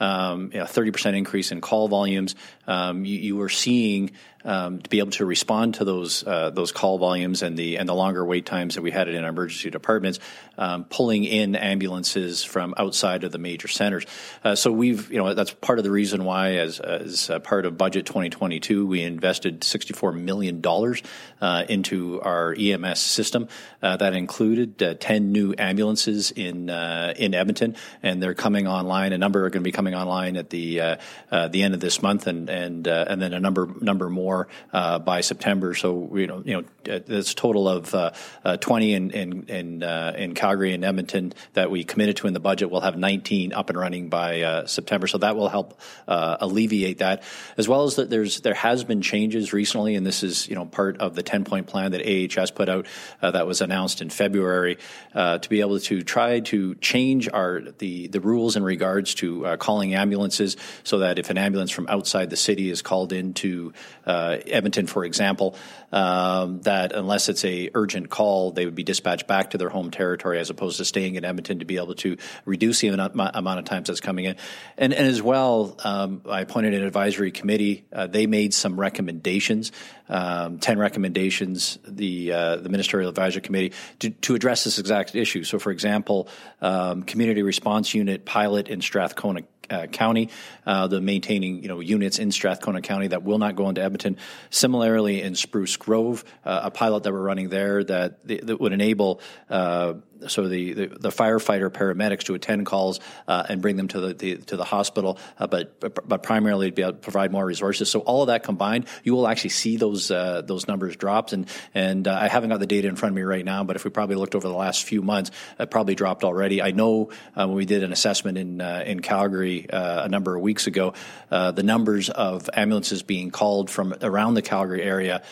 um, 0.00 0.50
you 0.52 0.58
know, 0.58 0.64
30% 0.64 1.16
increase 1.16 1.52
in 1.52 1.60
call 1.60 1.88
volumes, 1.88 2.34
um, 2.66 3.04
you, 3.04 3.18
you, 3.18 3.36
were 3.36 3.48
seeing 3.48 4.10
um, 4.46 4.80
to 4.80 4.88
be 4.88 5.00
able 5.00 5.10
to 5.10 5.26
respond 5.26 5.74
to 5.74 5.84
those 5.84 6.24
uh, 6.24 6.50
those 6.50 6.72
call 6.72 6.98
volumes 6.98 7.42
and 7.42 7.56
the 7.56 7.76
and 7.76 7.88
the 7.88 7.94
longer 7.94 8.24
wait 8.24 8.46
times 8.46 8.76
that 8.76 8.82
we 8.82 8.92
had 8.92 9.08
in 9.08 9.22
our 9.24 9.30
emergency 9.30 9.70
departments, 9.70 10.20
um, 10.56 10.84
pulling 10.84 11.24
in 11.24 11.56
ambulances 11.56 12.44
from 12.44 12.72
outside 12.78 13.24
of 13.24 13.32
the 13.32 13.38
major 13.38 13.68
centers. 13.68 14.06
Uh, 14.44 14.54
so 14.54 14.70
we've 14.70 15.10
you 15.10 15.18
know 15.18 15.34
that's 15.34 15.50
part 15.52 15.78
of 15.78 15.84
the 15.84 15.90
reason 15.90 16.24
why, 16.24 16.54
as 16.54 16.78
as 16.78 17.30
part 17.42 17.66
of 17.66 17.76
budget 17.76 18.06
2022, 18.06 18.86
we 18.86 19.02
invested 19.02 19.64
64 19.64 20.12
million 20.12 20.60
dollars 20.60 21.02
uh, 21.40 21.64
into 21.68 22.20
our 22.22 22.54
EMS 22.56 23.00
system. 23.00 23.48
Uh, 23.82 23.96
that 23.96 24.14
included 24.14 24.82
uh, 24.82 24.94
10 24.94 25.32
new 25.32 25.54
ambulances 25.58 26.30
in 26.30 26.70
uh, 26.70 27.12
in 27.16 27.34
Edmonton, 27.34 27.74
and 28.02 28.22
they're 28.22 28.34
coming 28.34 28.68
online. 28.68 29.12
A 29.12 29.18
number 29.18 29.44
are 29.44 29.50
going 29.50 29.62
to 29.62 29.68
be 29.68 29.72
coming 29.72 29.94
online 29.94 30.36
at 30.36 30.50
the 30.50 30.98
the 31.30 31.62
end 31.62 31.74
of 31.74 31.80
this 31.80 32.00
month, 32.00 32.28
and 32.28 32.48
and 32.48 32.86
and 32.86 33.20
then 33.20 33.32
a 33.32 33.40
number 33.40 33.68
number 33.80 34.08
more 34.08 34.35
more 34.36 34.48
uh, 34.72 34.98
by 34.98 35.20
September. 35.20 35.74
So 35.74 36.16
you 36.16 36.26
know, 36.26 36.42
you 36.44 36.54
know, 36.54 36.64
a 36.86 37.22
total 37.22 37.68
of 37.68 37.94
uh, 37.94 38.12
uh, 38.44 38.56
20 38.58 38.94
in 38.94 39.10
in 39.10 39.42
in, 39.48 39.82
uh, 39.82 40.14
in, 40.16 40.34
Calgary 40.34 40.74
and 40.74 40.84
Edmonton 40.84 41.32
that 41.54 41.70
we 41.70 41.84
committed 41.84 42.16
to 42.18 42.26
in 42.26 42.34
the 42.34 42.40
budget. 42.40 42.70
We'll 42.70 42.82
have 42.82 42.96
19 42.96 43.52
up 43.52 43.70
and 43.70 43.78
running 43.78 44.08
by 44.08 44.42
uh, 44.42 44.66
September. 44.66 45.06
So 45.06 45.18
that 45.18 45.36
will 45.36 45.48
help 45.48 45.80
uh, 46.06 46.36
alleviate 46.40 46.98
that, 46.98 47.22
as 47.56 47.68
well 47.68 47.84
as 47.84 47.96
that 47.96 48.10
there's 48.10 48.40
there 48.40 48.54
has 48.54 48.84
been 48.84 49.02
changes 49.02 49.52
recently, 49.52 49.94
and 49.94 50.06
this 50.06 50.22
is 50.22 50.48
you 50.48 50.54
know 50.54 50.66
part 50.66 50.98
of 50.98 51.14
the 51.14 51.22
10 51.22 51.44
point 51.44 51.66
plan 51.66 51.92
that 51.92 52.02
AHS 52.04 52.50
put 52.50 52.68
out 52.68 52.86
that 53.20 53.46
was 53.46 53.60
announced 53.60 54.02
in 54.02 54.10
February 54.10 54.78
to 55.14 55.46
be 55.48 55.60
able 55.60 55.80
to 55.80 56.02
try 56.02 56.40
to 56.40 56.74
change 56.76 57.28
our 57.32 57.60
the 57.78 58.08
the 58.08 58.20
rules 58.20 58.56
in 58.56 58.62
regards 58.62 59.14
to 59.14 59.56
calling 59.58 59.94
ambulances, 59.94 60.56
so 60.84 60.98
that 60.98 61.18
if 61.18 61.30
an 61.30 61.38
ambulance 61.38 61.70
from 61.70 61.86
outside 61.88 62.30
the 62.30 62.36
city 62.36 62.70
is 62.70 62.82
called 62.82 63.12
into 63.12 63.72
uh, 64.06 64.15
uh, 64.16 64.38
Edmonton, 64.46 64.86
for 64.86 65.04
example, 65.04 65.56
um, 65.92 66.60
that 66.62 66.92
unless 66.92 67.28
it's 67.28 67.44
a 67.44 67.70
urgent 67.74 68.08
call, 68.08 68.50
they 68.50 68.64
would 68.64 68.74
be 68.74 68.82
dispatched 68.82 69.26
back 69.26 69.50
to 69.50 69.58
their 69.58 69.68
home 69.68 69.90
territory 69.90 70.38
as 70.38 70.50
opposed 70.50 70.78
to 70.78 70.84
staying 70.84 71.16
in 71.16 71.24
Edmonton 71.24 71.58
to 71.58 71.64
be 71.64 71.76
able 71.76 71.94
to 71.96 72.16
reduce 72.44 72.80
the 72.80 72.88
amount, 72.88 73.58
of 73.58 73.64
times 73.64 73.88
that's 73.88 74.00
coming 74.00 74.24
in. 74.24 74.36
And, 74.78 74.92
and 74.92 75.06
as 75.06 75.22
well, 75.22 75.76
um, 75.84 76.22
I 76.28 76.40
appointed 76.40 76.74
an 76.74 76.82
advisory 76.82 77.30
committee. 77.30 77.84
Uh, 77.92 78.06
they 78.06 78.26
made 78.26 78.54
some 78.54 78.80
recommendations, 78.80 79.72
um, 80.08 80.58
ten 80.58 80.78
recommendations. 80.78 81.78
The 81.86 82.32
uh, 82.32 82.56
the 82.56 82.68
ministerial 82.68 83.08
advisory 83.08 83.42
committee 83.42 83.72
to, 84.00 84.10
to 84.10 84.34
address 84.34 84.64
this 84.64 84.78
exact 84.78 85.14
issue. 85.14 85.44
So, 85.44 85.58
for 85.58 85.70
example, 85.70 86.28
um, 86.60 87.02
community 87.02 87.42
response 87.42 87.94
unit 87.94 88.24
pilot 88.24 88.68
in 88.68 88.80
Strathcona 88.80 89.42
uh, 89.70 89.86
County, 89.86 90.30
uh, 90.66 90.86
the 90.86 91.00
maintaining 91.00 91.62
you 91.62 91.68
know 91.68 91.80
units 91.80 92.18
in 92.18 92.32
Strathcona 92.32 92.80
County 92.80 93.08
that 93.08 93.22
will 93.22 93.38
not 93.38 93.56
go 93.56 93.68
into 93.68 93.82
Edmonton. 93.82 94.16
Similarly, 94.50 95.22
in 95.22 95.34
Spruce 95.34 95.76
Grove, 95.76 96.24
uh, 96.44 96.60
a 96.64 96.70
pilot 96.70 97.02
that 97.04 97.12
we're 97.12 97.20
running 97.20 97.48
there 97.48 97.84
that, 97.84 98.26
that 98.26 98.60
would 98.60 98.72
enable 98.72 99.20
uh, 99.50 99.94
so 100.28 100.48
the, 100.48 100.72
the, 100.72 100.86
the, 100.86 101.08
firefighter 101.10 101.70
paramedics 101.70 102.24
to 102.24 102.34
attend 102.34 102.66
calls 102.66 103.00
uh, 103.28 103.44
and 103.48 103.62
bring 103.62 103.76
them 103.76 103.88
to 103.88 104.00
the, 104.00 104.14
the 104.14 104.36
to 104.36 104.56
the 104.56 104.64
hospital, 104.64 105.18
uh, 105.38 105.46
but, 105.46 105.80
but 105.80 106.22
primarily 106.22 106.70
to 106.70 106.74
be 106.74 106.82
able 106.82 106.92
to 106.92 106.98
provide 106.98 107.32
more 107.32 107.44
resources. 107.44 107.90
So 107.90 108.00
all 108.00 108.22
of 108.22 108.28
that 108.28 108.42
combined, 108.42 108.86
you 109.04 109.14
will 109.14 109.26
actually 109.26 109.50
see 109.50 109.76
those 109.76 110.10
uh, 110.10 110.42
those 110.42 110.68
numbers 110.68 110.96
drops. 110.96 111.32
And 111.32 111.48
and 111.74 112.06
uh, 112.08 112.18
I 112.20 112.28
haven't 112.28 112.50
got 112.50 112.60
the 112.60 112.66
data 112.66 112.88
in 112.88 112.96
front 112.96 113.12
of 113.12 113.16
me 113.16 113.22
right 113.22 113.44
now, 113.44 113.64
but 113.64 113.76
if 113.76 113.84
we 113.84 113.90
probably 113.90 114.16
looked 114.16 114.34
over 114.34 114.46
the 114.46 114.54
last 114.54 114.84
few 114.84 115.02
months, 115.02 115.30
it 115.58 115.70
probably 115.70 115.94
dropped 115.94 116.24
already. 116.24 116.62
I 116.62 116.70
know 116.70 117.10
uh, 117.34 117.46
when 117.46 117.56
we 117.56 117.66
did 117.66 117.82
an 117.82 117.92
assessment 117.92 118.38
in 118.38 118.60
uh, 118.60 118.82
in 118.86 119.00
Calgary 119.00 119.66
a 119.70 120.08
number 120.08 120.34
of 120.34 120.42
weeks 120.42 120.66
ago, 120.66 120.94
the 121.30 121.62
numbers 121.62 122.10
of 122.10 122.48
ambulances 122.52 123.02
being 123.02 123.30
called 123.30 123.70
from 123.70 123.94
around 124.02 124.34
the 124.34 124.42
Calgary 124.42 124.82
area 124.82 125.22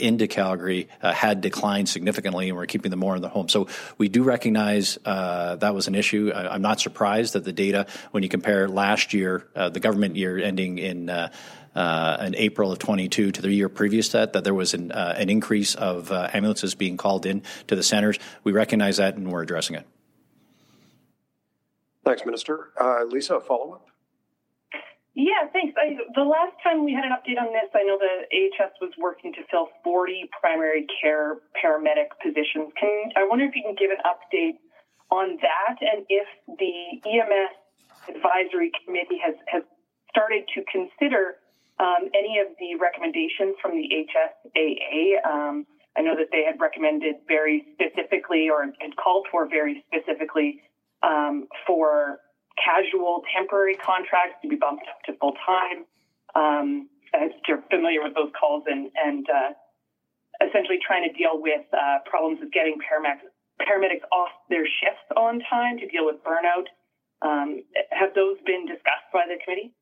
into 0.00 0.26
Calgary 0.26 0.88
had 1.00 1.40
declined 1.40 1.88
significantly, 1.88 2.48
and 2.48 2.56
we're 2.56 2.66
keeping 2.66 2.90
them 2.90 3.00
more 3.00 3.16
in 3.16 3.22
the 3.22 3.28
home. 3.28 3.48
So 3.48 3.68
we 3.98 4.08
do 4.08 4.22
recognize 4.32 4.98
uh, 5.04 5.56
that 5.56 5.74
was 5.74 5.88
an 5.88 5.94
issue. 5.94 6.32
I, 6.34 6.54
am 6.54 6.62
not 6.62 6.80
surprised 6.80 7.34
that 7.34 7.44
the 7.44 7.52
data, 7.52 7.86
when 8.12 8.22
you 8.22 8.30
compare 8.30 8.66
last 8.66 9.12
year, 9.12 9.46
uh, 9.54 9.68
the 9.68 9.80
government 9.80 10.16
year 10.16 10.38
ending 10.38 10.78
in 10.78 11.10
uh, 11.10 11.28
uh 11.74 12.26
in 12.26 12.34
April 12.34 12.72
of 12.72 12.78
22 12.78 13.32
to 13.32 13.42
the 13.42 13.50
year 13.50 13.68
previous 13.68 14.08
to 14.08 14.18
that, 14.18 14.32
that 14.32 14.44
there 14.44 14.54
was 14.54 14.74
an, 14.74 14.90
uh, 14.92 15.14
an 15.22 15.28
increase 15.28 15.74
of 15.74 16.10
uh, 16.10 16.28
ambulances 16.32 16.74
being 16.74 16.96
called 16.96 17.26
in 17.26 17.42
to 17.66 17.76
the 17.76 17.82
centers. 17.82 18.18
We 18.44 18.52
recognize 18.52 18.96
that 18.96 19.16
and 19.16 19.30
we're 19.30 19.42
addressing 19.42 19.76
it. 19.76 19.86
Thanks, 22.04 22.24
Minister. 22.24 22.72
Lisa, 23.10 23.36
a 23.36 23.40
follow 23.40 23.74
up? 23.74 23.91
Yeah, 25.14 25.44
thanks. 25.52 25.76
I, 25.76 25.92
the 26.14 26.24
last 26.24 26.56
time 26.64 26.84
we 26.84 26.94
had 26.94 27.04
an 27.04 27.12
update 27.12 27.36
on 27.36 27.52
this, 27.52 27.68
I 27.74 27.84
know 27.84 28.00
the 28.00 28.24
AHS 28.32 28.72
was 28.80 28.92
working 28.96 29.32
to 29.34 29.40
fill 29.50 29.68
40 29.84 30.30
primary 30.40 30.86
care 31.00 31.36
paramedic 31.52 32.16
positions. 32.22 32.72
Can 32.80 33.12
I 33.16 33.28
wonder 33.28 33.44
if 33.44 33.54
you 33.54 33.62
can 33.62 33.76
give 33.76 33.90
an 33.90 34.00
update 34.08 34.56
on 35.10 35.36
that 35.42 35.76
and 35.80 36.06
if 36.08 36.26
the 36.48 36.96
EMS 37.04 37.52
advisory 38.08 38.72
committee 38.84 39.20
has, 39.22 39.34
has 39.48 39.62
started 40.08 40.44
to 40.54 40.64
consider 40.72 41.36
um, 41.78 42.08
any 42.14 42.38
of 42.40 42.48
the 42.58 42.80
recommendations 42.80 43.56
from 43.60 43.72
the 43.72 43.84
HSAA. 44.08 45.20
Um, 45.28 45.66
I 45.96 46.00
know 46.00 46.16
that 46.16 46.28
they 46.32 46.44
had 46.44 46.60
recommended 46.60 47.16
very 47.28 47.66
specifically 47.74 48.48
or 48.48 48.64
had 48.64 48.96
called 48.96 49.26
for 49.30 49.46
very 49.46 49.84
specifically 49.92 50.62
um, 51.02 51.48
for 51.66 52.20
casual 52.56 53.22
temporary 53.34 53.76
contracts 53.76 54.36
to 54.42 54.48
be 54.48 54.56
bumped 54.56 54.84
up 54.88 55.02
to 55.06 55.18
full 55.18 55.34
time. 55.46 55.84
Um, 56.34 56.88
you're 57.46 57.62
familiar 57.70 58.02
with 58.02 58.14
those 58.14 58.32
calls 58.38 58.64
and, 58.66 58.90
and 58.96 59.26
uh, 59.28 59.52
essentially 60.46 60.78
trying 60.84 61.08
to 61.08 61.12
deal 61.16 61.40
with 61.40 61.62
uh, 61.72 61.98
problems 62.06 62.40
with 62.40 62.52
getting 62.52 62.76
paramedics, 62.80 63.28
paramedics 63.60 64.04
off 64.12 64.30
their 64.48 64.64
shifts 64.64 65.04
on 65.16 65.40
time 65.50 65.78
to 65.78 65.86
deal 65.88 66.06
with 66.06 66.16
burnout. 66.24 66.66
Um, 67.20 67.62
have 67.90 68.14
those 68.14 68.36
been 68.46 68.66
discussed 68.66 69.12
by 69.12 69.24
the 69.28 69.36
committee? 69.44 69.72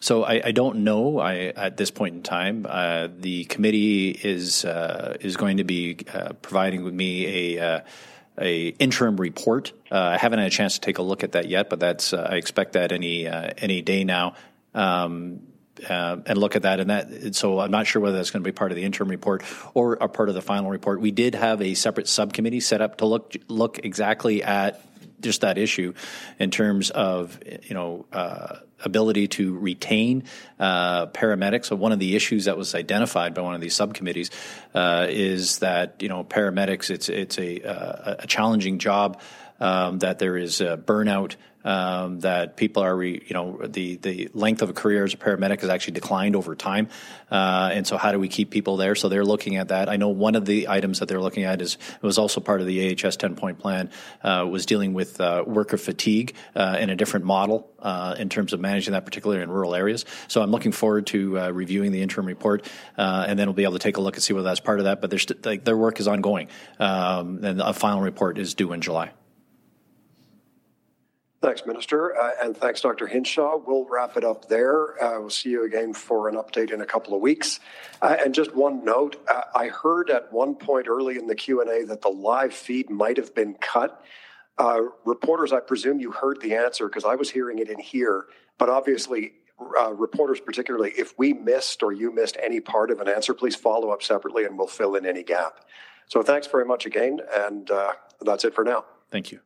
So 0.00 0.24
I, 0.24 0.40
I, 0.46 0.52
don't 0.52 0.82
know. 0.84 1.18
I, 1.18 1.52
at 1.56 1.76
this 1.76 1.90
point 1.90 2.14
in 2.14 2.22
time, 2.22 2.66
uh, 2.68 3.08
the 3.14 3.44
committee 3.44 4.10
is 4.10 4.64
uh, 4.64 5.16
is 5.20 5.36
going 5.36 5.58
to 5.58 5.64
be 5.64 5.98
uh, 6.12 6.32
providing 6.40 6.84
with 6.84 6.94
me 6.94 7.56
a 7.56 7.62
uh, 7.62 7.80
a 8.40 8.68
interim 8.68 9.16
report. 9.16 9.72
Uh, 9.90 9.98
I 9.98 10.16
haven't 10.18 10.38
had 10.38 10.48
a 10.48 10.50
chance 10.50 10.74
to 10.74 10.80
take 10.80 10.98
a 10.98 11.02
look 11.02 11.22
at 11.22 11.32
that 11.32 11.48
yet, 11.48 11.68
but 11.68 11.80
that's 11.80 12.12
uh, 12.12 12.28
I 12.30 12.36
expect 12.36 12.72
that 12.72 12.92
any 12.92 13.26
any 13.26 13.82
day 13.82 14.04
now. 14.04 14.34
Um, 14.74 15.42
uh, 15.88 16.16
and 16.26 16.38
look 16.38 16.56
at 16.56 16.62
that. 16.62 16.80
And 16.80 16.90
that, 16.90 17.34
so 17.34 17.58
I'm 17.58 17.70
not 17.70 17.86
sure 17.86 18.02
whether 18.02 18.16
that's 18.16 18.30
going 18.30 18.42
to 18.42 18.48
be 18.48 18.52
part 18.52 18.70
of 18.70 18.76
the 18.76 18.82
interim 18.82 19.08
report 19.08 19.42
or 19.72 19.94
a 19.94 20.08
part 20.08 20.28
of 20.28 20.34
the 20.34 20.42
final 20.42 20.70
report. 20.70 21.00
We 21.00 21.10
did 21.10 21.34
have 21.34 21.62
a 21.62 21.74
separate 21.74 22.08
subcommittee 22.08 22.60
set 22.60 22.82
up 22.82 22.98
to 22.98 23.06
look 23.06 23.34
look 23.48 23.78
exactly 23.84 24.42
at 24.42 24.84
just 25.20 25.42
that 25.42 25.58
issue 25.58 25.94
in 26.38 26.50
terms 26.50 26.90
of 26.90 27.38
you 27.62 27.74
know 27.74 28.06
uh, 28.12 28.56
ability 28.84 29.28
to 29.28 29.58
retain 29.58 30.24
uh, 30.58 31.06
paramedics. 31.06 31.66
So 31.66 31.76
one 31.76 31.92
of 31.92 31.98
the 31.98 32.16
issues 32.16 32.46
that 32.46 32.56
was 32.56 32.74
identified 32.74 33.34
by 33.34 33.42
one 33.42 33.54
of 33.54 33.60
these 33.60 33.74
subcommittees 33.74 34.30
uh, 34.74 35.06
is 35.08 35.58
that 35.58 35.96
you 36.00 36.08
know 36.08 36.24
paramedics 36.24 36.90
it's 36.90 37.08
it's 37.08 37.38
a 37.38 37.60
uh, 37.62 38.16
a 38.20 38.26
challenging 38.26 38.78
job 38.78 39.20
um, 39.60 39.98
that 39.98 40.18
there 40.18 40.36
is 40.36 40.60
burnout 40.60 41.36
um, 41.64 42.20
that 42.20 42.56
people 42.56 42.82
are, 42.82 42.96
re, 42.96 43.22
you 43.26 43.34
know, 43.34 43.60
the, 43.66 43.96
the 43.96 44.30
length 44.34 44.62
of 44.62 44.70
a 44.70 44.72
career 44.72 45.04
as 45.04 45.14
a 45.14 45.16
paramedic 45.16 45.60
has 45.60 45.70
actually 45.70 45.94
declined 45.94 46.36
over 46.36 46.54
time. 46.54 46.88
Uh, 47.30 47.70
and 47.72 47.86
so 47.86 47.96
how 47.96 48.12
do 48.12 48.18
we 48.18 48.28
keep 48.28 48.50
people 48.50 48.76
there? 48.76 48.94
So 48.94 49.08
they're 49.08 49.24
looking 49.24 49.56
at 49.56 49.68
that. 49.68 49.88
I 49.88 49.96
know 49.96 50.08
one 50.08 50.34
of 50.34 50.44
the 50.44 50.68
items 50.68 50.98
that 50.98 51.08
they're 51.08 51.20
looking 51.20 51.44
at 51.44 51.60
is, 51.60 51.74
it 51.74 52.02
was 52.02 52.18
also 52.18 52.40
part 52.40 52.60
of 52.60 52.66
the 52.66 52.94
AHS 53.04 53.16
10 53.16 53.36
point 53.36 53.58
plan, 53.58 53.90
uh, 54.22 54.46
was 54.50 54.66
dealing 54.66 54.94
with 54.94 55.20
uh, 55.20 55.44
worker 55.46 55.76
fatigue 55.76 56.34
uh, 56.54 56.78
in 56.80 56.90
a 56.90 56.96
different 56.96 57.24
model 57.24 57.70
uh, 57.80 58.14
in 58.18 58.28
terms 58.28 58.52
of 58.52 58.60
managing 58.60 58.92
that, 58.92 59.04
particularly 59.04 59.42
in 59.42 59.50
rural 59.50 59.74
areas. 59.74 60.04
So 60.28 60.42
I'm 60.42 60.50
looking 60.50 60.72
forward 60.72 61.06
to 61.08 61.38
uh, 61.38 61.50
reviewing 61.50 61.92
the 61.92 62.02
interim 62.02 62.26
report, 62.26 62.70
and 62.96 63.38
then 63.38 63.46
we'll 63.46 63.54
be 63.54 63.64
able 63.64 63.74
to 63.74 63.78
take 63.78 63.96
a 63.96 64.00
look 64.00 64.16
and 64.16 64.22
see 64.22 64.32
whether 64.32 64.48
that's 64.48 64.60
part 64.60 64.78
of 64.78 64.84
that. 64.84 65.00
But 65.00 65.12
st- 65.12 65.44
like, 65.44 65.64
their 65.64 65.76
work 65.76 66.00
is 66.00 66.08
ongoing, 66.08 66.48
um, 66.78 67.44
and 67.44 67.60
a 67.60 67.72
final 67.72 68.00
report 68.00 68.38
is 68.38 68.54
due 68.54 68.72
in 68.72 68.80
July. 68.80 69.12
Thanks, 71.42 71.64
Minister. 71.64 72.14
Uh, 72.14 72.32
and 72.42 72.54
thanks, 72.54 72.82
Dr. 72.82 73.06
Hinshaw. 73.06 73.56
We'll 73.66 73.86
wrap 73.88 74.18
it 74.18 74.24
up 74.24 74.48
there. 74.48 75.02
Uh, 75.02 75.20
we'll 75.20 75.30
see 75.30 75.48
you 75.48 75.64
again 75.64 75.94
for 75.94 76.28
an 76.28 76.34
update 76.34 76.70
in 76.70 76.82
a 76.82 76.86
couple 76.86 77.14
of 77.14 77.22
weeks. 77.22 77.60
Uh, 78.02 78.14
and 78.22 78.34
just 78.34 78.54
one 78.54 78.84
note, 78.84 79.16
uh, 79.26 79.42
I 79.54 79.68
heard 79.68 80.10
at 80.10 80.30
one 80.30 80.54
point 80.54 80.86
early 80.86 81.16
in 81.16 81.26
the 81.26 81.34
Q&A 81.34 81.86
that 81.86 82.02
the 82.02 82.10
live 82.10 82.52
feed 82.52 82.90
might 82.90 83.16
have 83.16 83.34
been 83.34 83.54
cut. 83.54 84.04
Uh, 84.58 84.80
reporters, 85.06 85.50
I 85.50 85.60
presume 85.60 85.98
you 85.98 86.10
heard 86.12 86.42
the 86.42 86.54
answer 86.54 86.88
because 86.88 87.06
I 87.06 87.14
was 87.14 87.30
hearing 87.30 87.58
it 87.58 87.70
in 87.70 87.78
here. 87.78 88.26
But 88.58 88.68
obviously, 88.68 89.32
uh, 89.78 89.94
reporters 89.94 90.40
particularly, 90.40 90.92
if 90.98 91.18
we 91.18 91.32
missed 91.32 91.82
or 91.82 91.90
you 91.90 92.14
missed 92.14 92.36
any 92.42 92.60
part 92.60 92.90
of 92.90 93.00
an 93.00 93.08
answer, 93.08 93.32
please 93.32 93.56
follow 93.56 93.92
up 93.92 94.02
separately 94.02 94.44
and 94.44 94.58
we'll 94.58 94.66
fill 94.66 94.94
in 94.94 95.06
any 95.06 95.22
gap. 95.22 95.64
So 96.06 96.22
thanks 96.22 96.46
very 96.46 96.66
much 96.66 96.84
again. 96.84 97.20
And 97.34 97.70
that's 98.20 98.44
it 98.44 98.54
for 98.54 98.62
now. 98.62 98.84
Thank 99.10 99.32
you. 99.32 99.40